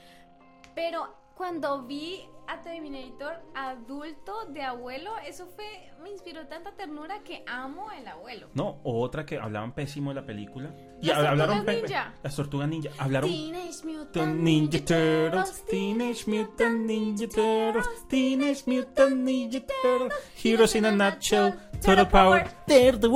[0.76, 5.64] pero cuando vi a Terminator adulto de abuelo, eso fue,
[6.00, 8.48] me inspiró tanta ternura que amo el abuelo.
[8.54, 10.70] No, otra que hablaban pésimo de la película.
[11.02, 12.14] Y Las hab- Tortugas Ninja.
[12.22, 12.90] Las tortugas ninja.
[12.98, 13.28] Hablaron.
[13.28, 20.12] Teenage Mutant Ninja Turtles, Teenage Mutant Ninja Turtles, Teenage Mutant Ninja Turtles,
[20.42, 21.52] Heroes in a nutshell,
[21.84, 22.48] Total Power.
[22.68, 23.08] They're the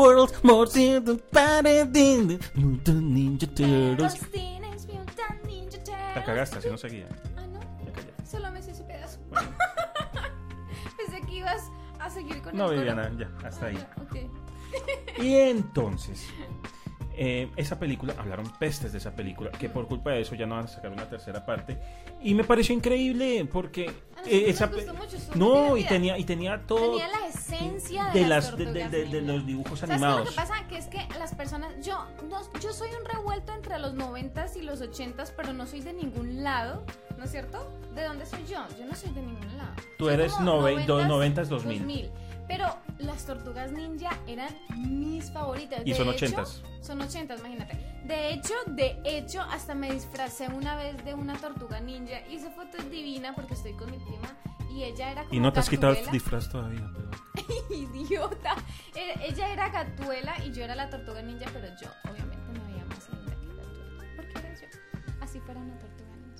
[3.12, 3.98] Ninja Turtles.
[4.00, 6.14] Los Teenage Mutant Ninja Turtles.
[6.16, 7.06] La cagaste, así no seguía.
[8.30, 9.18] Solo me sé ese pedazo.
[10.96, 12.78] Pensé que ibas a seguir con No, el.
[12.78, 13.76] Viviana, ya, hasta Ah, ahí.
[13.76, 14.16] ya, ok.
[15.22, 16.26] Y entonces,
[17.16, 20.56] eh, esa película, hablaron pestes de esa película, que por culpa de eso ya no
[20.56, 21.78] van a sacar una tercera parte.
[22.22, 23.86] Y me pareció increíble porque
[24.26, 28.26] eh, esa gustó mucho, no y tenía y tenía todo Tenía la esencia de, de
[28.26, 30.30] las, de, de- de- los dibujos ¿Sabes qué es lo animados.
[30.30, 30.54] que pasa?
[30.68, 34.62] Que es que las personas, yo, no- yo soy un revuelto entre los 90s y
[34.62, 36.84] los 80s, pero no soy de ningún lado,
[37.18, 37.66] ¿no es cierto?
[37.94, 38.64] ¿De dónde soy yo?
[38.78, 39.72] Yo no soy de ningún lado.
[39.98, 42.10] Tú Soy eres como nove- do- 90s, 2000.
[42.50, 42.66] Pero
[42.98, 45.82] las tortugas ninja eran mis favoritas.
[45.84, 46.62] Y De son hecho, 80s.
[46.82, 47.74] Son 80s, imagínate.
[48.04, 52.50] De hecho, de hecho, hasta me disfracé una vez de una tortuga ninja y esa
[52.50, 54.36] foto es divina porque estoy con mi prima
[54.68, 56.90] y ella era como Y no te has quitado el disfraz todavía.
[56.92, 57.10] pero-
[57.70, 58.56] idiota.
[58.96, 62.84] Era- ella era Gatuela y yo era la tortuga ninja, pero yo obviamente me veía
[62.86, 64.16] más linda que Gatuela.
[64.16, 64.66] Porque era yo.
[65.20, 65.89] Así fuera una tortuga.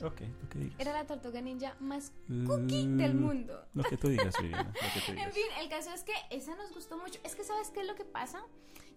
[0.02, 0.80] Ok, lo que digas.
[0.80, 2.12] Era la tortuga ninja más
[2.46, 3.66] cookie del mundo.
[3.74, 4.72] Lo que tú digas, Viviana.
[4.74, 7.18] Lo que tú En fin, el caso es que esa nos gustó mucho.
[7.24, 8.42] Es que, ¿sabes qué es lo que pasa?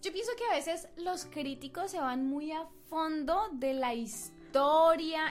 [0.01, 4.42] Yo pienso que a veces los críticos se van muy a fondo de la historia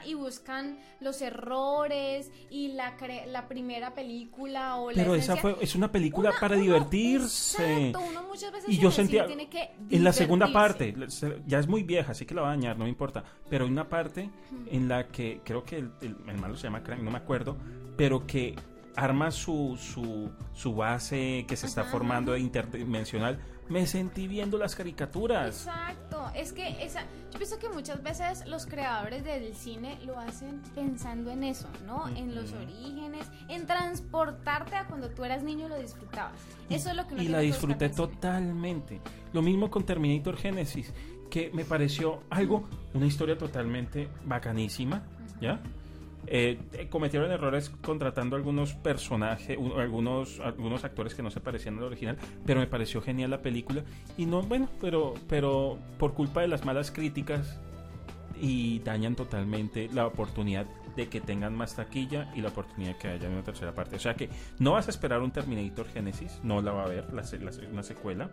[0.04, 5.56] y buscan los errores y la, cre- la primera película o la Pero esa fue,
[5.60, 7.86] es una película Una- para uno- divertirse.
[7.88, 10.94] Exacto, uno muchas veces Y yo sentía tiene que en la segunda parte,
[11.46, 13.24] ya es muy vieja, así que la va a dañar, no me importa.
[13.48, 14.30] Pero hay una parte
[14.70, 17.56] en la que creo que el, el, el malo se llama Crank, no me acuerdo,
[17.96, 18.56] pero que
[18.96, 23.38] arma su, su, su base que se está formando interdimensional.
[23.68, 25.66] Me sentí viendo las caricaturas.
[25.66, 30.60] Exacto, es que esa, yo pienso que muchas veces los creadores del cine lo hacen
[30.74, 32.08] pensando en eso, ¿no?
[32.08, 36.38] En los orígenes, en transportarte a cuando tú eras niño y lo disfrutabas.
[36.68, 39.00] Eso es lo que uno y la disfruté totalmente.
[39.32, 40.92] Lo mismo con Terminator Genesis,
[41.30, 45.02] que me pareció algo, una historia totalmente bacanísima,
[45.40, 45.60] ¿ya?
[46.26, 46.58] Eh,
[46.88, 52.16] cometieron errores contratando algunos personajes, u- algunos, algunos actores que no se parecían al original,
[52.46, 53.82] pero me pareció genial la película.
[54.16, 57.58] Y no, bueno, pero, pero por culpa de las malas críticas
[58.40, 60.66] y dañan totalmente la oportunidad
[60.96, 63.96] de que tengan más taquilla y la oportunidad que haya una tercera parte.
[63.96, 67.12] O sea que no vas a esperar un Terminator Genesis, no la va a haber,
[67.12, 68.28] la la una secuela.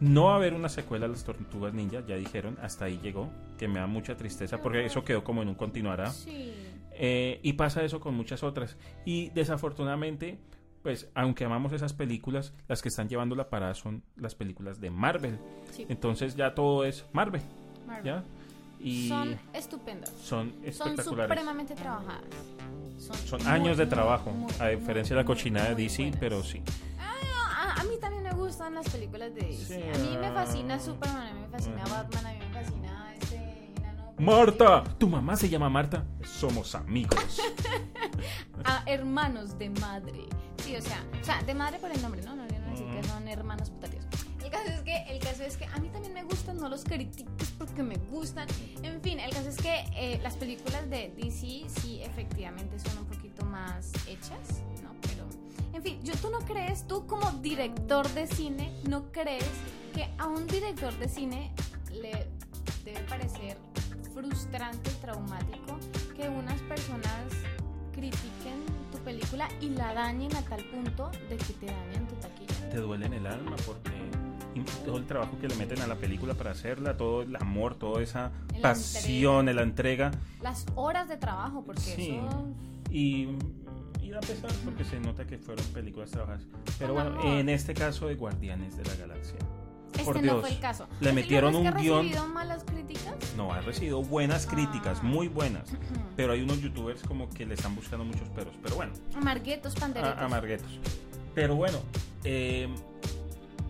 [0.00, 3.30] No va a haber una secuela de las Tortugas Ninja, ya dijeron, hasta ahí llegó,
[3.58, 6.10] que me da mucha tristeza porque eso quedó como en un continuará.
[6.10, 6.54] Sí.
[6.94, 8.76] Eh, y pasa eso con muchas otras.
[9.04, 10.38] Y desafortunadamente,
[10.82, 14.90] pues aunque amamos esas películas, las que están llevando la parada son las películas de
[14.90, 15.38] Marvel.
[15.70, 15.86] Sí.
[15.88, 17.42] Entonces ya todo es Marvel,
[17.86, 18.04] Marvel.
[18.04, 18.24] ¿ya?
[18.80, 20.10] Y Son estupendas.
[20.10, 21.28] son Son espectaculares.
[21.36, 22.24] supremamente trabajadas.
[22.98, 25.74] Son, Son muy, años de muy, trabajo, muy, a diferencia de la muy, cochinada de
[25.74, 26.20] muy DC, buenas.
[26.20, 26.62] pero sí.
[26.98, 29.64] Ah, a, a mí también me gustan las películas de DC.
[29.80, 29.82] Sí.
[29.94, 31.90] A mí me fascina Superman, a mí me fascina Ujú.
[31.92, 32.38] Batman, a mí
[34.22, 36.04] Marta, tu mamá se llama Marta.
[36.24, 37.40] Somos amigos.
[38.64, 40.26] Ah, hermanos de madre.
[40.62, 42.36] Sí, o sea, o sea, de madre por el nombre, ¿no?
[42.36, 43.08] No quiero decir que Ujú.
[43.08, 44.04] son hermanos putativos.
[44.44, 46.84] El caso es que, el caso es que a mí también me gustan, no los
[46.84, 48.46] critiques porque me gustan.
[48.84, 53.06] En fin, el caso es que eh, las películas de DC sí efectivamente son un
[53.06, 54.94] poquito más hechas, ¿no?
[55.02, 55.24] Pero,
[55.72, 59.48] en fin, yo, tú no crees, tú como director de cine, no crees
[59.92, 61.50] que a un director de cine
[61.90, 62.28] le
[62.84, 63.58] debe parecer
[64.14, 65.78] frustrante y traumático
[66.16, 67.26] que unas personas
[67.92, 72.70] critiquen tu película y la dañen a tal punto de que te dañen tu taquilla.
[72.70, 73.90] Te duele en el alma porque
[74.84, 78.02] todo el trabajo que le meten a la película para hacerla, todo el amor, toda
[78.02, 80.10] esa La pasión, la entrega.
[80.42, 82.10] Las horas de trabajo, porque Sí.
[82.16, 82.46] eso...
[82.90, 83.28] Y,
[84.02, 86.42] y da pesar porque se nota que fueron películas trabajadas.
[86.78, 87.38] Pero Con bueno, amor.
[87.38, 89.38] en este caso de Guardianes de la Galaxia.
[89.92, 90.40] Este Por no Dios.
[90.40, 90.86] fue el caso.
[91.00, 93.14] Le ¿El metieron un que ha guión- recibido malas críticas?
[93.36, 95.04] No, ha recibido buenas críticas, Ah.
[95.04, 95.68] muy buenas.
[96.16, 98.54] Pero hay unos youtubers como que le están buscando muchos peros.
[98.62, 100.18] Pero bueno, Amarguetos, panderetos.
[100.18, 100.70] a- amarguetos.
[101.34, 101.78] Pero bueno,
[102.24, 102.68] eh,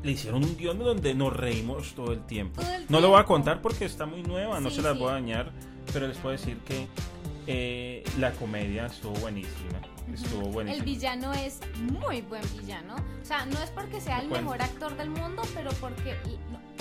[0.03, 2.61] le hicieron un guion donde nos reímos todo el tiempo.
[2.61, 4.99] Todo el No lo voy a contar porque está muy nueva, no se las sí.
[4.99, 5.53] voy a dañar,
[5.93, 6.87] pero les puedo decir que
[7.47, 9.81] eh, la comedia estuvo buenísima.
[10.13, 10.85] Estuvo El buenísima.
[10.85, 12.97] villano es muy buen villano.
[12.97, 14.45] O sea, no es porque sea el Bueno.
[14.45, 16.17] mejor actor del mundo, pero porque...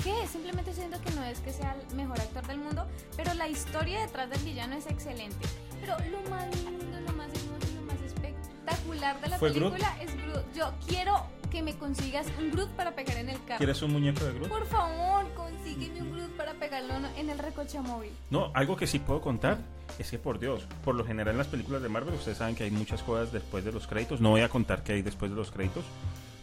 [0.04, 0.28] ¿Qué?
[0.28, 4.02] Simplemente siento que no es que sea el mejor actor del mundo, pero la historia
[4.02, 5.46] detrás del villano es excelente.
[5.80, 10.54] Pero lo más lindo, lo más hermoso, lo más espectacular de la película es Groot.
[10.56, 13.58] Yo quiero que me consigas un Groot para pegar en el carro.
[13.58, 14.48] ¿Quieres un muñeco de Groot?
[14.50, 18.10] Por favor, consígueme un Groot para pegarlo en el recoche móvil.
[18.30, 19.58] No, algo que sí puedo contar
[20.00, 22.64] es que por Dios, por lo general en las películas de Marvel ustedes saben que
[22.64, 24.22] hay muchas cosas después de los créditos.
[24.22, 25.84] No voy a contar qué hay después de los créditos,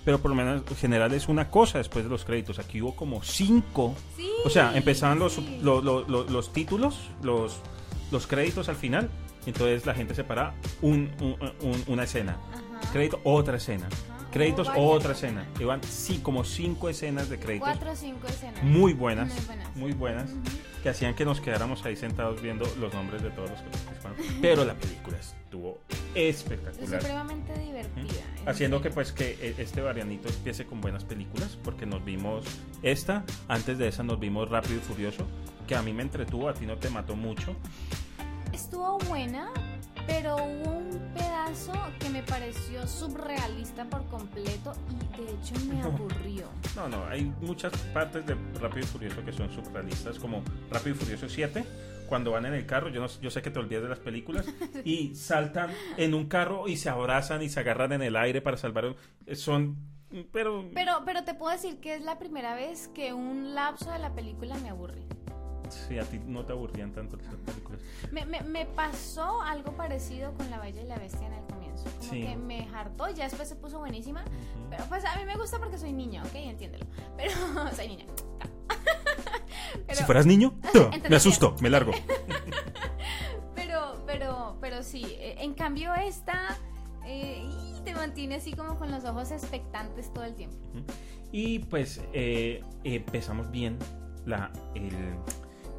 [0.05, 2.59] pero por lo menos en general es una cosa después de los créditos.
[2.59, 3.95] Aquí hubo como cinco.
[4.17, 4.31] Sí.
[4.45, 5.59] O sea, empezaban los, sí.
[5.63, 7.57] lo- lo- lo- los títulos, los,
[8.11, 9.09] los créditos al final.
[9.47, 12.37] Entonces la gente separa un, un- un- una escena.
[12.53, 12.91] Ajá.
[12.93, 13.87] Crédito, otra escena.
[13.87, 14.18] Ajá.
[14.33, 15.47] Créditos, O otra escena.
[15.59, 17.69] Iban sí, como cinco escenas de créditos.
[17.69, 18.63] Cuatro o cinco escenas.
[18.63, 19.29] Muy buenas.
[19.33, 19.77] Muy buenas.
[19.77, 20.31] Muy buenas.
[20.31, 20.41] Ujú.
[20.83, 24.17] Que hacían que nos quedáramos ahí sentados viendo los nombres de todos los que participaron.
[24.41, 25.79] Pero la película estuvo
[26.15, 27.01] Es espectacular.
[27.01, 28.21] supremamente divertida.
[28.43, 32.45] en Haciendo que pues que eh, este varianito empiece con buenas películas, porque nos vimos
[32.83, 35.27] esta, antes de esa nos vimos Rápido y Furioso,
[35.67, 37.57] que a mí me entretuvo, a ti no te mató mucho.
[38.53, 39.51] Estuvo buena,
[40.09, 46.49] pero hubo un pedazo que me pareció subrealista por completo y de hecho me aburrió.
[46.75, 50.99] No, no, hay muchas partes de Rápido y Furioso que son surrealistas, como Rápido y
[50.99, 51.65] Furioso 7,
[52.09, 54.47] cuando van en el carro, yo, no, yo sé que te olvidas de las películas,
[54.85, 58.57] y saltan en un carro y se abrazan y se agarran en el aire para
[58.57, 58.97] salvar.
[59.35, 59.77] Son,
[60.33, 60.65] pero...
[60.75, 64.15] Pero, pero te puedo decir que es la primera vez que un lapso de la
[64.15, 65.03] película me aburre.
[65.71, 67.81] Sí, a ti no te aburrían tanto las películas.
[68.13, 71.85] Me, me, me pasó algo parecido con La Bella y la Bestia en el comienzo.
[71.99, 72.23] Como Sí.
[72.23, 74.25] que me hartó, ya después se puso buenísima.
[74.71, 76.35] Pero pues a mí me gusta porque soy niña, ¿ok?
[76.35, 76.87] Entiéndelo.
[77.17, 77.33] Pero
[77.77, 78.07] soy niña.
[79.87, 80.55] Pero- Si fueras niño,
[81.09, 81.93] me asusto, me largo.
[83.55, 85.05] Pero, pero, pero sí.
[85.19, 86.57] eh, En cambio, esta
[87.07, 87.49] eh,
[87.85, 90.57] te mantiene así como con los ojos expectantes todo el tiempo.
[91.33, 93.79] Y pues eh, empezamos bien
[94.25, 94.91] la, el,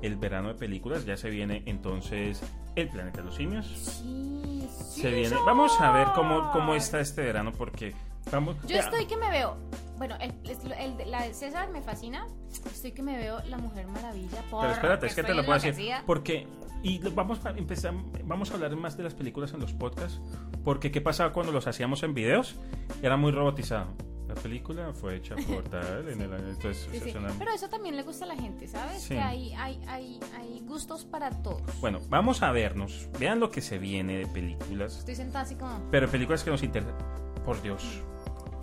[0.02, 1.06] el verano de películas.
[1.06, 2.42] Ya se viene entonces
[2.76, 3.66] El Planeta de los Simios.
[3.68, 5.02] Sí, sí.
[5.02, 5.36] Se viene.
[5.46, 7.94] Vamos a ver cómo, cómo está este verano porque
[8.32, 8.56] vamos.
[8.64, 9.58] Yo ya, estoy que me veo.
[9.98, 10.72] Bueno, el, el-
[11.02, 12.26] el- la de César me fascina.
[12.66, 14.42] Estoy que me veo La Mujer Maravilla.
[14.50, 15.94] Por Pero espérate, es que te lo puedo decir.
[16.06, 16.48] Porque.
[16.82, 17.94] Y vamos a empezar.
[18.24, 20.22] Vamos a hablar más de las películas en los podcasts.
[20.64, 22.56] Porque qué pasaba cuando los hacíamos en videos.
[23.02, 23.88] Era muy robotizado.
[24.30, 26.08] La película fue hecha por tal.
[26.08, 27.10] En el, entonces, Sí, sí.
[27.10, 29.02] es una- Pero eso también le gusta a la gente, ¿sabes?
[29.02, 29.16] Sí.
[29.16, 31.62] Que hay, hay, hay, hay gustos para todos.
[31.82, 33.10] Bueno, vamos a vernos.
[33.20, 35.00] Vean lo que se viene de películas.
[35.00, 35.90] Estoy sentada así como.
[35.92, 36.96] Pero películas que nos interesan.
[37.44, 37.84] Por Dios.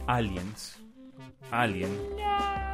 [0.07, 0.79] Aliens.
[1.51, 1.91] Alien.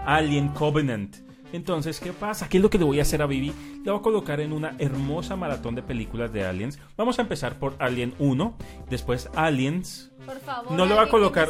[0.04, 1.16] Alien Covenant.
[1.52, 2.48] Entonces, ¿qué pasa?
[2.48, 3.52] ¿Qué es lo que le voy a hacer a Vivi?
[3.84, 6.78] Le voy a colocar en una hermosa maratón de películas de Aliens.
[6.96, 8.56] Vamos a empezar por Alien 1,
[8.88, 10.10] después Aliens.
[10.24, 10.72] Por favor.
[10.72, 11.48] No le va a colocar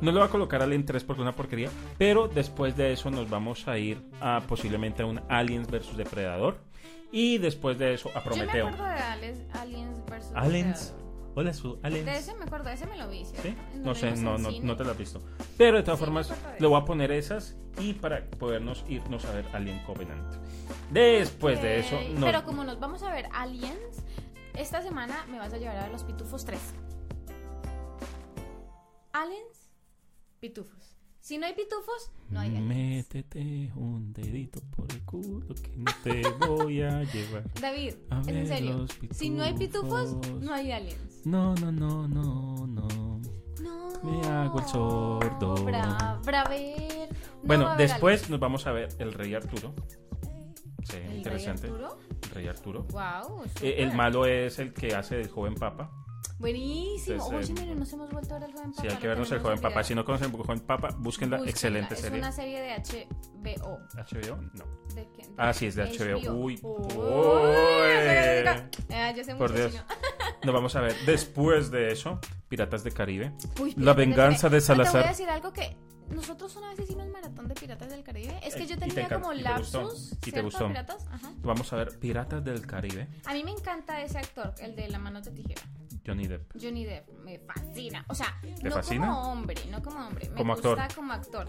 [0.00, 1.68] no le va a colocar Alien 3 porque es una porquería,
[1.98, 6.56] pero después de eso nos vamos a ir a posiblemente a un Aliens versus Depredador
[7.12, 8.68] y después de eso a Yo me Prometeo.
[8.68, 10.32] acuerdo de Aliens, Aliens vs.
[10.34, 10.80] Aliens.
[10.80, 11.05] Depredador.
[11.38, 12.06] Hola, su Aliens.
[12.06, 13.42] De ese me acuerdo, de ese me lo vi, ¿cierto?
[13.42, 13.54] ¿Sí?
[13.78, 15.22] No sé, no, no, no te lo has visto.
[15.58, 19.32] Pero de todas Sí, formas, le voy a poner esas y para podernos irnos a
[19.32, 20.34] ver Alien Covenant.
[20.90, 24.02] Después de eso, nos- Pero como nos vamos a ver Aliens,
[24.54, 26.58] esta semana me vas a llevar a los Pitufos 3.
[29.12, 29.70] Aliens,
[30.40, 30.85] Pitufos.
[31.26, 32.68] Si no hay Pitufos, no hay Aliens.
[32.68, 37.42] Métete un dedito por el culo que no te voy a llevar.
[37.60, 38.86] David, A es en serio.
[39.10, 41.22] Si no hay Pitufos, no hay Aliens.
[41.24, 43.20] No, no, no, no, no.
[43.60, 43.90] No.
[44.04, 45.64] Me hago el sordo.
[45.64, 47.08] Bra, braver.
[47.10, 49.74] No bueno, después nos vamos a ver El Rey Arturo.
[50.84, 50.98] Sí.
[50.98, 51.66] ¿El interesante.
[51.66, 51.98] Rey Arturo?
[52.22, 52.82] El Rey Arturo.
[52.84, 53.42] Wow.
[53.62, 55.90] Eh, el malo es el que hace del joven papa.
[56.38, 57.14] Buenísimo.
[57.24, 58.82] Entonces, Oye, eh, mira, nos hemos vuelto a ver el joven papa.
[58.82, 59.84] Si hay que vernos el joven olvidado.
[59.84, 61.36] Si no conocen el joven papa, búsquenla.
[61.38, 62.18] Búsquenla, Excelente es serie.
[62.18, 63.78] una serie de HBO.
[63.94, 64.64] HBO, no.
[64.94, 65.26] ¿De qué?
[65.38, 66.34] Ah, sí, es de HBO.
[66.34, 68.74] Uy, Uy, uy.
[68.90, 69.72] Ah, yo sé Por mucho Dios.
[69.72, 69.84] chino.
[70.44, 73.32] Nos vamos a ver después de eso, Piratas de Caribe.
[73.60, 74.56] Uy, La venganza Caribe.
[74.56, 74.92] de Salazar.
[74.92, 75.76] Pero Te voy a decir algo que
[76.14, 78.38] nosotros una vez hicimos maratón de Piratas del Caribe.
[78.44, 80.12] Es que Eh, yo te tenía como te gustó, lapsus.
[80.24, 80.68] y te gustó.
[80.68, 81.06] Piratas.
[81.10, 81.32] Ajá.
[81.42, 83.08] Vamos a ver Piratas del Caribe.
[83.24, 85.62] A mí me encanta ese actor, el de la mano de tijera.
[86.06, 86.52] Johnny Depp.
[86.60, 88.04] Johnny Depp me fascina.
[88.08, 89.06] O sea, ¿Te no fascina?
[89.08, 90.28] como hombre, no como hombre.
[90.30, 90.94] Me Como gusta actor.
[90.96, 91.48] como actor.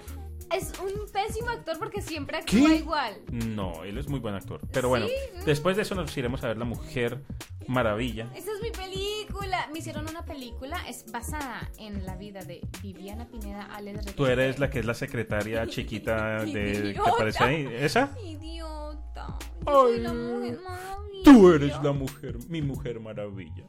[0.53, 2.76] Es un pésimo actor porque siempre actúa ¿Qué?
[2.78, 3.22] igual.
[3.32, 4.62] No, él es muy buen actor.
[4.72, 4.89] Pero ¿Sí?
[4.89, 5.08] bueno,
[5.45, 7.22] después de eso nos iremos a ver La Mujer
[7.68, 8.30] Maravilla.
[8.34, 9.68] Esa es mi película.
[9.74, 14.58] Me hicieron una película, es basada en la vida de Viviana Pineda Alex Tú eres
[14.60, 17.68] la que es la secretaria chiquita de que aparece ahí.
[17.74, 18.12] ¿Esa?
[18.24, 19.38] Idiota.
[19.66, 21.24] Yo soy la mujer maravilla.
[21.26, 23.66] Tú eres la mujer, mi mujer maravilla.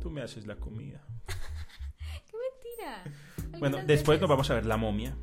[0.00, 1.00] Tú me haces la comida.
[1.26, 3.58] Qué mentira.
[3.58, 5.16] Bueno, después veces- nos vamos a ver La Momia.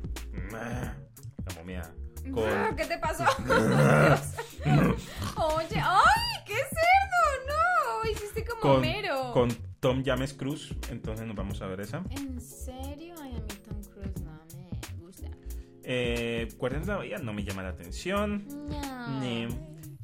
[0.52, 1.82] La Momia.
[2.32, 2.76] Con...
[2.76, 3.24] ¿Qué te pasó?
[5.36, 6.44] Oye, ¡ay!
[6.44, 7.46] ¡Qué cerdo!
[7.46, 8.10] ¡No!
[8.10, 9.32] Hiciste como con, Homero.
[9.32, 9.48] con
[9.80, 12.02] Tom James Cruz, entonces nos vamos a ver esa.
[12.10, 13.14] ¿En serio?
[13.22, 15.28] Ay, a mí Tom Cruise no me gusta.
[15.84, 18.44] Eh, Guardianes de la Bahía no me llama la atención.
[18.68, 19.20] No.
[19.20, 19.46] Ni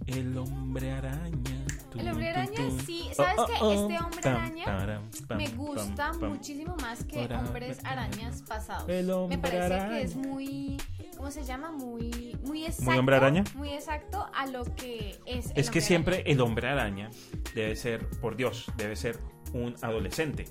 [0.06, 1.61] El hombre araña.
[1.96, 3.10] El hombre araña sí.
[3.12, 3.74] ¿Sabes qué?
[3.74, 5.02] Este hombre araña
[5.36, 8.88] me gusta muchísimo más que hombres arañas pasados.
[8.88, 9.88] El me parece araña.
[9.90, 10.78] que es muy
[11.16, 11.70] ¿cómo se llama?
[11.70, 12.98] Muy muy exacto.
[12.98, 13.44] hombre araña?
[13.54, 16.32] Muy exacto a lo que es el Es que siempre araña.
[16.32, 17.10] el hombre araña
[17.54, 19.18] debe ser, por Dios, debe ser
[19.52, 20.46] un adolescente.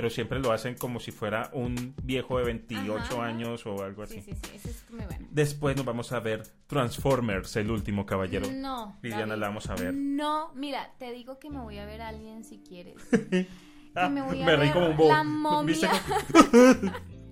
[0.00, 3.24] Pero siempre lo hacen como si fuera un viejo de 28 Ajá, ajá.
[3.26, 4.22] años o algo así.
[4.22, 5.26] Sí, sí, sí, ese es muy bueno.
[5.30, 8.50] Después nos vamos a ver Transformers, el último caballero.
[8.50, 8.98] No.
[9.02, 9.92] Viviana, David, la vamos a ver.
[9.92, 12.96] No, mira, te digo que me voy a ver a alguien si quieres.
[13.94, 15.08] Ah, me voy a reí ver como un bobo.
[15.08, 15.66] la momia.
[15.66, 15.88] ¿Viste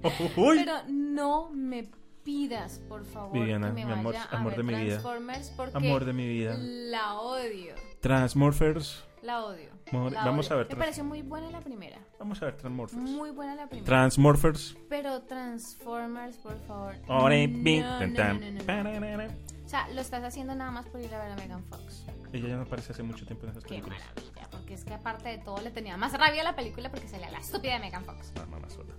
[0.03, 0.59] cómo- Uy.
[0.59, 1.89] Pero no me
[2.25, 4.87] pidas, por favor, Viviana, que me mi amor- vaya a amor ver de mi vida.
[5.01, 6.57] Transformers porque Amor de mi vida.
[6.59, 7.75] la odio.
[8.01, 9.05] Transmorphers.
[9.23, 9.71] La odio.
[9.93, 10.55] La vamos odio.
[10.55, 11.99] a ver Me trans- pareció muy buena la primera.
[12.19, 13.03] Vamos a ver Transmorphers.
[13.03, 13.87] Muy buena la primera.
[13.87, 14.77] Transmorphers.
[14.89, 16.95] pero Transformers, por favor.
[17.09, 18.41] Ore, no, no, tan, no, tan.
[18.41, 18.65] no, no, no.
[18.65, 19.29] Pararara.
[19.65, 22.05] O sea, lo estás haciendo nada más por ir a ver a Megan Fox.
[22.33, 24.01] Ella ya no aparece hace mucho tiempo en esas Qué películas.
[24.01, 27.09] maravilla, porque es que aparte de todo le tenía más rabia a la película porque
[27.09, 28.33] salía la estúpida de Megan Fox.
[28.37, 28.95] La mamá sola.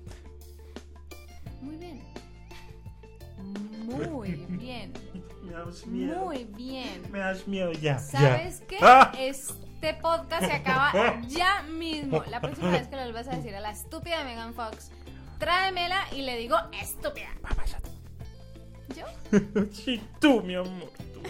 [1.62, 2.02] Muy bien.
[3.86, 4.94] Muy bien.
[5.44, 7.02] Me das Muy bien.
[7.12, 7.98] Me das miedo ya.
[8.00, 8.78] ¿Sabes qué?
[8.82, 9.12] ¡Ah!
[9.82, 12.22] Este podcast se acaba ya mismo.
[12.30, 14.92] La próxima vez que lo vuelvas a decir a la estúpida Megan Fox,
[15.38, 17.30] tráemela y le digo estúpida.
[18.94, 19.06] ¿Yo?
[19.72, 20.92] Sí, tú, mi amor.
[21.14, 21.22] tú.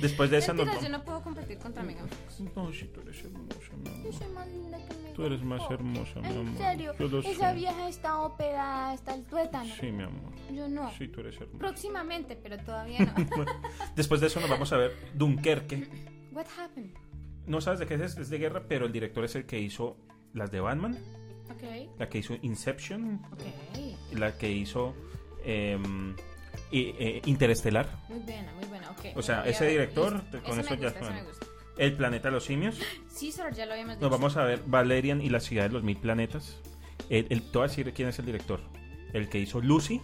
[0.00, 2.40] Después de esa Mentiras, yo no puedo competir contra Megan Fox.
[2.54, 4.12] No, sí, tú eres hermosa, mi Yo amor.
[4.14, 6.46] soy más linda que Megan Tú eres más hermosa, mi amor.
[6.46, 7.54] En serio, Yo lo esa sé.
[7.56, 9.74] vieja está operada hasta el tuétano.
[9.80, 10.32] Sí, mi amor.
[10.52, 10.92] Yo no.
[10.96, 11.58] Sí, tú eres hermosa.
[11.58, 13.14] Próximamente, pero todavía no.
[13.96, 15.88] Después de eso nos vamos a ver Dunkerque.
[16.30, 16.94] What happened?
[17.46, 19.96] No sabes de qué es, es de guerra, pero el director es el que hizo
[20.32, 20.98] las de Batman,
[21.50, 23.20] Ok, la que hizo Inception,
[24.12, 24.94] la que hizo
[25.44, 26.14] em,
[26.70, 28.94] eh, Interestelar, Muy buena, muy buena.
[29.14, 30.42] O sea, ese director, listo.
[30.42, 31.46] con eso ya gusta.
[31.76, 32.78] El planeta de los simios.
[33.18, 34.08] Caesar, ya lo habíamos dicho.
[34.08, 36.60] Nos vamos a ver Valerian y la ciudad de los mil planetas.
[37.08, 38.60] El, el, te voy a decir quién es el director.
[39.12, 40.00] El que hizo Lucy,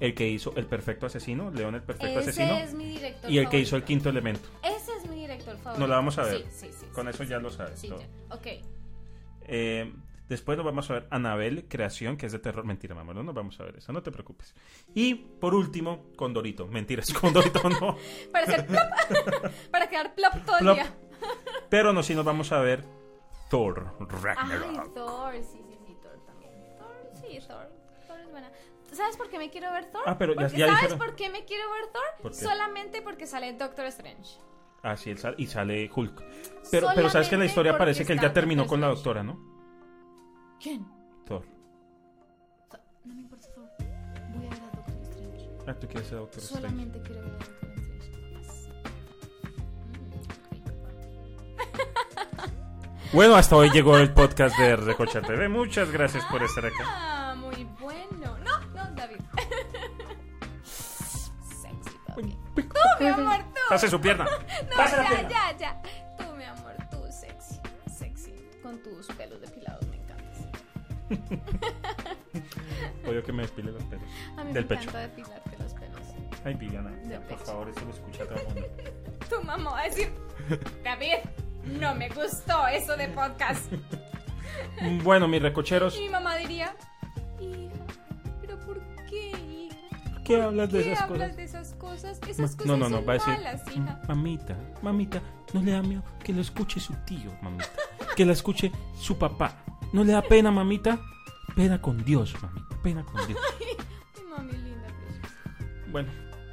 [0.00, 3.38] el que hizo El Perfecto Asesino, León el Perfecto Ese Asesino, es mi director y
[3.38, 3.84] el que hizo El.
[3.84, 4.48] Quinto Elemento.
[4.62, 5.80] Ese es mi director favorito.
[5.80, 6.42] Nos la vamos a ver.
[6.50, 6.86] Sí, sí, sí.
[6.92, 8.00] Con sí, eso sí, ya lo sabes Sí, todo.
[8.00, 8.34] ya.
[8.34, 8.46] Ok.
[9.42, 9.92] Eh,
[10.28, 12.64] después nos vamos a ver Anabel, Creación, que es de terror.
[12.64, 14.54] Mentira, mamá, no nos vamos a ver eso, no te preocupes.
[14.94, 16.66] Y por último, Condorito.
[16.66, 17.96] Mentiras, Condorito no.
[18.32, 18.82] Para hacer plop.
[19.70, 20.76] Para quedar plop todo el Plop.
[20.76, 20.94] día.
[21.68, 22.84] Pero no, sí nos vamos a ver
[23.50, 24.94] Thor Ay, Ragnarok.
[24.94, 25.34] Thor.
[25.34, 26.52] Sí, sí, sí, Thor también.
[26.78, 27.68] Thor, sí, Thor.
[28.06, 28.50] Thor es buena.
[28.92, 30.02] ¿Sabes por qué me quiero ver Thor?
[30.06, 32.34] Ah, pero ya- Porque- ya ¿Sabes dijeron- por qué me quiero ver Thor?
[32.34, 34.38] Solamente porque sale Doctor Strange.
[34.82, 36.22] Ah, sí, él sale- y sale Hulk.
[36.70, 39.22] Pero, pero sabes que en la historia parece que él ya terminó con la doctora,
[39.22, 39.38] ¿no?
[40.60, 40.86] ¿Quién?
[41.26, 41.44] Thor.
[43.04, 43.68] No me importa Thor.
[44.34, 45.50] Voy a ver a Doctor Strange.
[45.66, 46.66] Ah, tú quieres ser Doctor Strange.
[46.68, 47.80] Solamente quiero ver a Doctor Strange.
[53.12, 55.48] Bueno, hasta hoy llegó el podcast de Recocha TV.
[55.48, 56.84] Muchas gracias por estar acá.
[56.86, 58.38] Ah, muy bueno.
[58.44, 59.16] No, no, David.
[60.62, 62.38] Sexy, papi.
[62.54, 62.64] Tú,
[63.00, 63.49] mi amor.
[63.70, 64.24] Pase su pierna.
[64.70, 65.30] No, Pase la ya, pierna.
[65.30, 65.82] ya, ya.
[66.18, 67.60] Tú, mi amor, tú, sexy.
[67.90, 68.34] Sexy.
[68.62, 70.38] Con tus pelos depilados, me encantas.
[73.08, 74.04] Odio que me despile los pelos.
[74.36, 74.82] A mí Del me pecho.
[74.82, 76.00] encanta depilarte los pelos.
[76.44, 77.44] Ay, ya, Del por pecho.
[77.44, 78.68] favor, eso lo escucha todo el mundo.
[79.30, 80.12] Tu mamá va a decir,
[80.82, 81.14] David,
[81.64, 83.72] no me gustó eso de podcast.
[85.04, 86.74] Bueno, mis recocheros, Y mi mamá diría,
[87.40, 87.70] hija,
[88.40, 89.32] pero ¿por qué?
[90.36, 91.36] ¿Qué hablas de ¿Qué esas hablas cosas?
[91.36, 92.20] de esas cosas?
[92.28, 93.34] Esas cosas No, no, no, son va a decir.
[93.76, 94.00] hija.
[94.08, 95.22] Mamita, mamita,
[95.52, 97.68] no le da miedo que lo escuche su tío, mamita.
[98.16, 99.64] Que la escuche su papá.
[99.92, 100.98] ¿No le da pena, mamita?
[101.54, 102.76] Pena con Dios, mamita.
[102.82, 103.38] Pena con Dios.
[103.60, 105.90] Ay, mami linda, preciosa.
[105.90, 106.08] Bueno,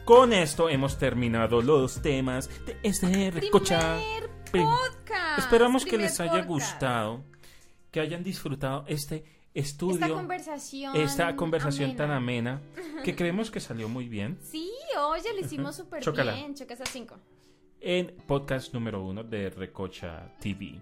[0.05, 3.97] con esto hemos terminado los temas de este recocha.
[3.99, 5.39] Primer Prim- podcast.
[5.39, 7.23] Esperamos que les haya gustado,
[7.91, 9.23] que hayan disfrutado este
[9.59, 10.95] estudio, Esta conversación.
[10.95, 11.97] esta conversación amena.
[11.97, 12.61] tan amena,
[13.03, 16.33] que creemos que salió muy bien Sí, oye, lo hicimos súper Chócala.
[16.33, 16.53] bien.
[16.55, 17.17] Chocas a cinco.
[17.81, 20.81] en podcast número uno de Recocha TV.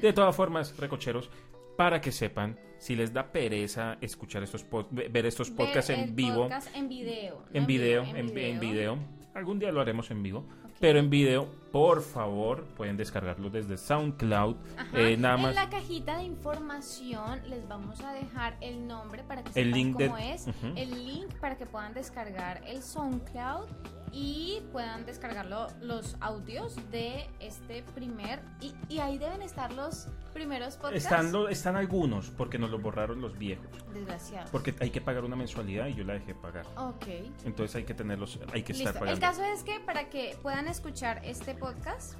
[0.00, 1.28] De todas formas, recocheros,
[1.76, 6.42] para que sepan, si les da pereza escuchar estos ver estos podcasts Ver en vivo,
[6.48, 7.42] podcast en video.
[7.50, 8.98] no en video, en, en video.
[9.34, 10.46] Algún día lo haremos en vivo.
[10.78, 14.56] Pero en video, por favor, pueden descargarlo desde SoundCloud.
[14.76, 15.00] Ajá.
[15.00, 15.48] Eh, nada más.
[15.50, 19.72] En la cajita de información les vamos a dejar el nombre para que El sepan
[19.72, 20.72] link de- cómo es, Ujú.
[20.76, 23.66] el link para que puedan descargar el SoundCloud
[24.12, 30.76] y puedan descargarlo los audios de este primer y, y ahí deben estar los primeros
[30.76, 31.04] podcasts.
[31.04, 33.66] Están, lo- están algunos, porque nos los borraron los viejos.
[33.92, 34.50] Desgraciados.
[34.50, 36.66] Porque hay que pagar una mensualidad y yo la dejé pagar.
[36.76, 37.06] Ok.
[37.44, 39.04] Entonces hay que tenerlos, hay que estar Listo.
[39.06, 39.20] El pagando.
[39.20, 42.14] caso es que para que puedan escuchar este podcast,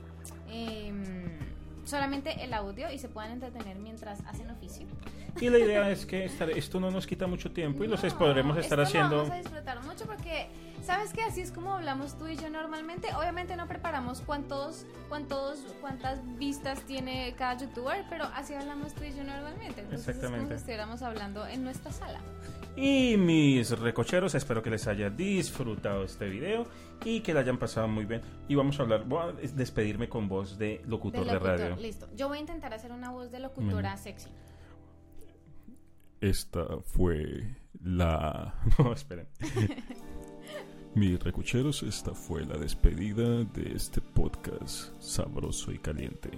[0.49, 1.39] em,
[1.85, 4.87] solamente el audio y se puedan entretener mientras hacen oficio.
[5.41, 8.57] Y la idea es que estar- esto no nos quita mucho tiempo y los podremos
[8.57, 9.17] estar esto lo haciendo.
[9.19, 10.49] vamos a disfrutar mucho porque,
[10.87, 13.09] ¿sabes que Así es como hablamos tú y yo normalmente.
[13.19, 19.11] Obviamente no preparamos cuántos, cuántos, cuántas vistas tiene cada youtuber, pero así hablamos tú y
[19.11, 19.81] yo normalmente.
[19.81, 20.55] Entonces es como Exactamente.
[20.55, 22.21] si estuviéramos hablando en nuestra sala.
[22.77, 26.67] Y mis recocheros, espero que les haya disfrutado este video
[27.05, 28.23] y que la hayan pasado muy bien.
[28.47, 31.77] Y vamos a hablar, voy a despedirme con voz de locutor De radio.
[31.77, 32.09] Listo.
[32.15, 34.31] Yo voy a intentar hacer una voz de locutora sexy.
[36.21, 38.55] Esta fue la...
[38.79, 39.27] No, esperen.
[40.97, 46.31] Mis recucheros, esta fue la despedida de este podcast sabroso y caliente.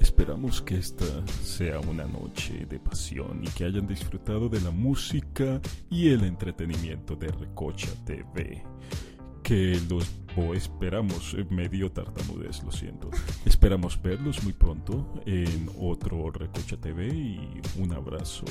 [0.00, 1.04] Esperamos que esta
[1.42, 7.16] sea una noche de pasión y que hayan disfrutado de la música y el entretenimiento
[7.16, 8.64] de Recocha TV.
[9.42, 13.10] Que los o esperamos, eh, medio tartamudez, lo siento.
[13.44, 18.46] Esperamos verlos muy pronto en otro Recocha TV y un abrazo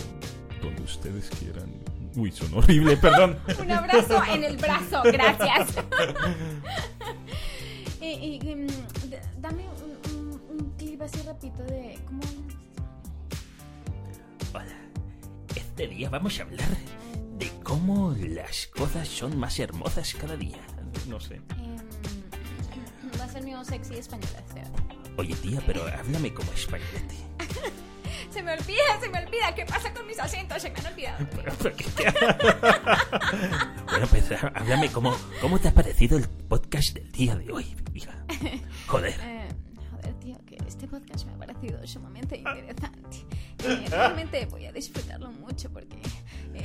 [0.62, 1.97] donde ustedes quieran.
[2.16, 3.38] Uy, son horrible, perdón.
[3.62, 5.74] Un abrazo en el brazo, gracias.
[8.01, 8.68] y, y, y, mm,
[9.10, 12.22] d- dame un, un- un clip así rapidito de cómo...
[14.53, 14.76] Hola.
[15.55, 16.70] Este día vamos a hablar
[17.38, 20.58] de cómo las cosas son más hermosas cada día.
[21.08, 21.36] No sé.
[21.36, 21.78] em,
[23.20, 24.43] va a ser mi sexy española.
[25.18, 27.16] Oye, tía, pero háblame como españolete.
[28.38, 29.56] Se me olvida, se me olvida.
[29.56, 30.62] ¿Qué pasa con mis acentos?
[30.62, 31.28] Se me han olvidado.
[33.90, 37.76] Bueno, pues há- háblame cómo, cómo te ha parecido el podcast del día de hoy,
[37.96, 38.12] hija.
[38.88, 39.20] Joder.
[39.24, 39.48] Eh,
[39.92, 43.26] joder, tío, que este podcast me ha parecido sumamente interesante.
[43.64, 45.98] Eh, realmente voy a disfrutarlo mucho porque...
[46.54, 46.64] eh,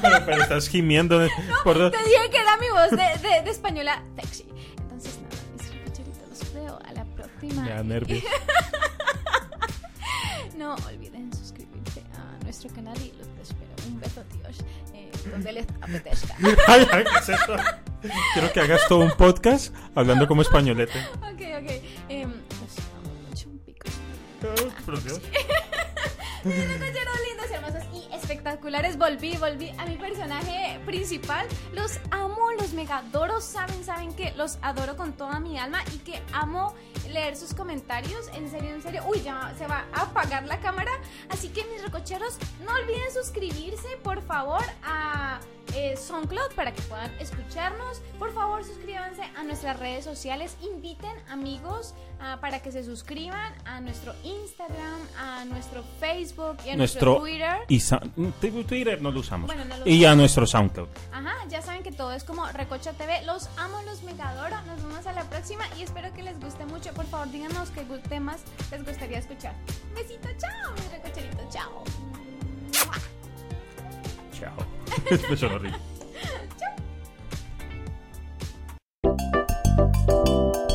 [0.00, 1.28] pero, pero estás gimiendo de-
[1.64, 4.46] por Te dije que era mi voz de, de, de española sexy.
[4.78, 7.68] Entonces, nada, mis los veo a la próxima.
[7.68, 8.22] Da nervios.
[10.60, 13.70] No olviden suscribirse a nuestro canal y los espero.
[13.88, 14.58] Un beso, tíos.
[14.92, 16.36] Eh, donde les apetezca.
[16.68, 17.56] Ay, ay, ¿qué es eso?
[18.34, 20.98] Quiero que hagas todo un podcast hablando como españolete.
[21.14, 21.82] ok, ok.
[22.10, 23.88] Em, los amo mucho, un pico.
[24.84, 25.22] Por Dios.
[26.44, 28.96] Lindos y hermosos y espectaculares.
[28.96, 31.46] Volví, volví a mi personaje principal.
[31.72, 33.40] Los amo, los mega adoro.
[33.40, 36.74] Saben, saben que los adoro con toda mi alma y que amo
[37.10, 38.28] leer sus comentarios.
[38.34, 39.02] En serio, en serio.
[39.08, 40.92] Uy, ya se va a apagar la cámara.
[41.28, 45.40] Así que mis recocheros, no olviden suscribirse, por favor, a
[45.74, 48.00] eh, SoundCloud para que puedan escucharnos.
[48.18, 50.56] Por favor, suscríbanse a nuestras redes sociales.
[50.62, 56.76] Inviten amigos ah, para que se suscriban a nuestro Instagram, a nuestro Facebook y a
[56.76, 57.56] nuestro, Nuestro Twitter.
[58.66, 59.46] Twitter no lo usamos.
[59.46, 60.88] Bueno, no lo y a nuestro SoundCloud.
[61.12, 63.24] Ajá, ya saben que todo es como Recocha TV.
[63.24, 64.56] Los amo, los mega adoro.
[64.66, 66.92] Nos vemos a la próxima y espero que les guste mucho.
[66.92, 69.54] Por favor, díganos qué temas les gustaría escuchar.
[69.94, 71.84] Besito, chao, mi recocherito, chao.
[72.72, 74.54] Chao.
[80.10, 80.60] Me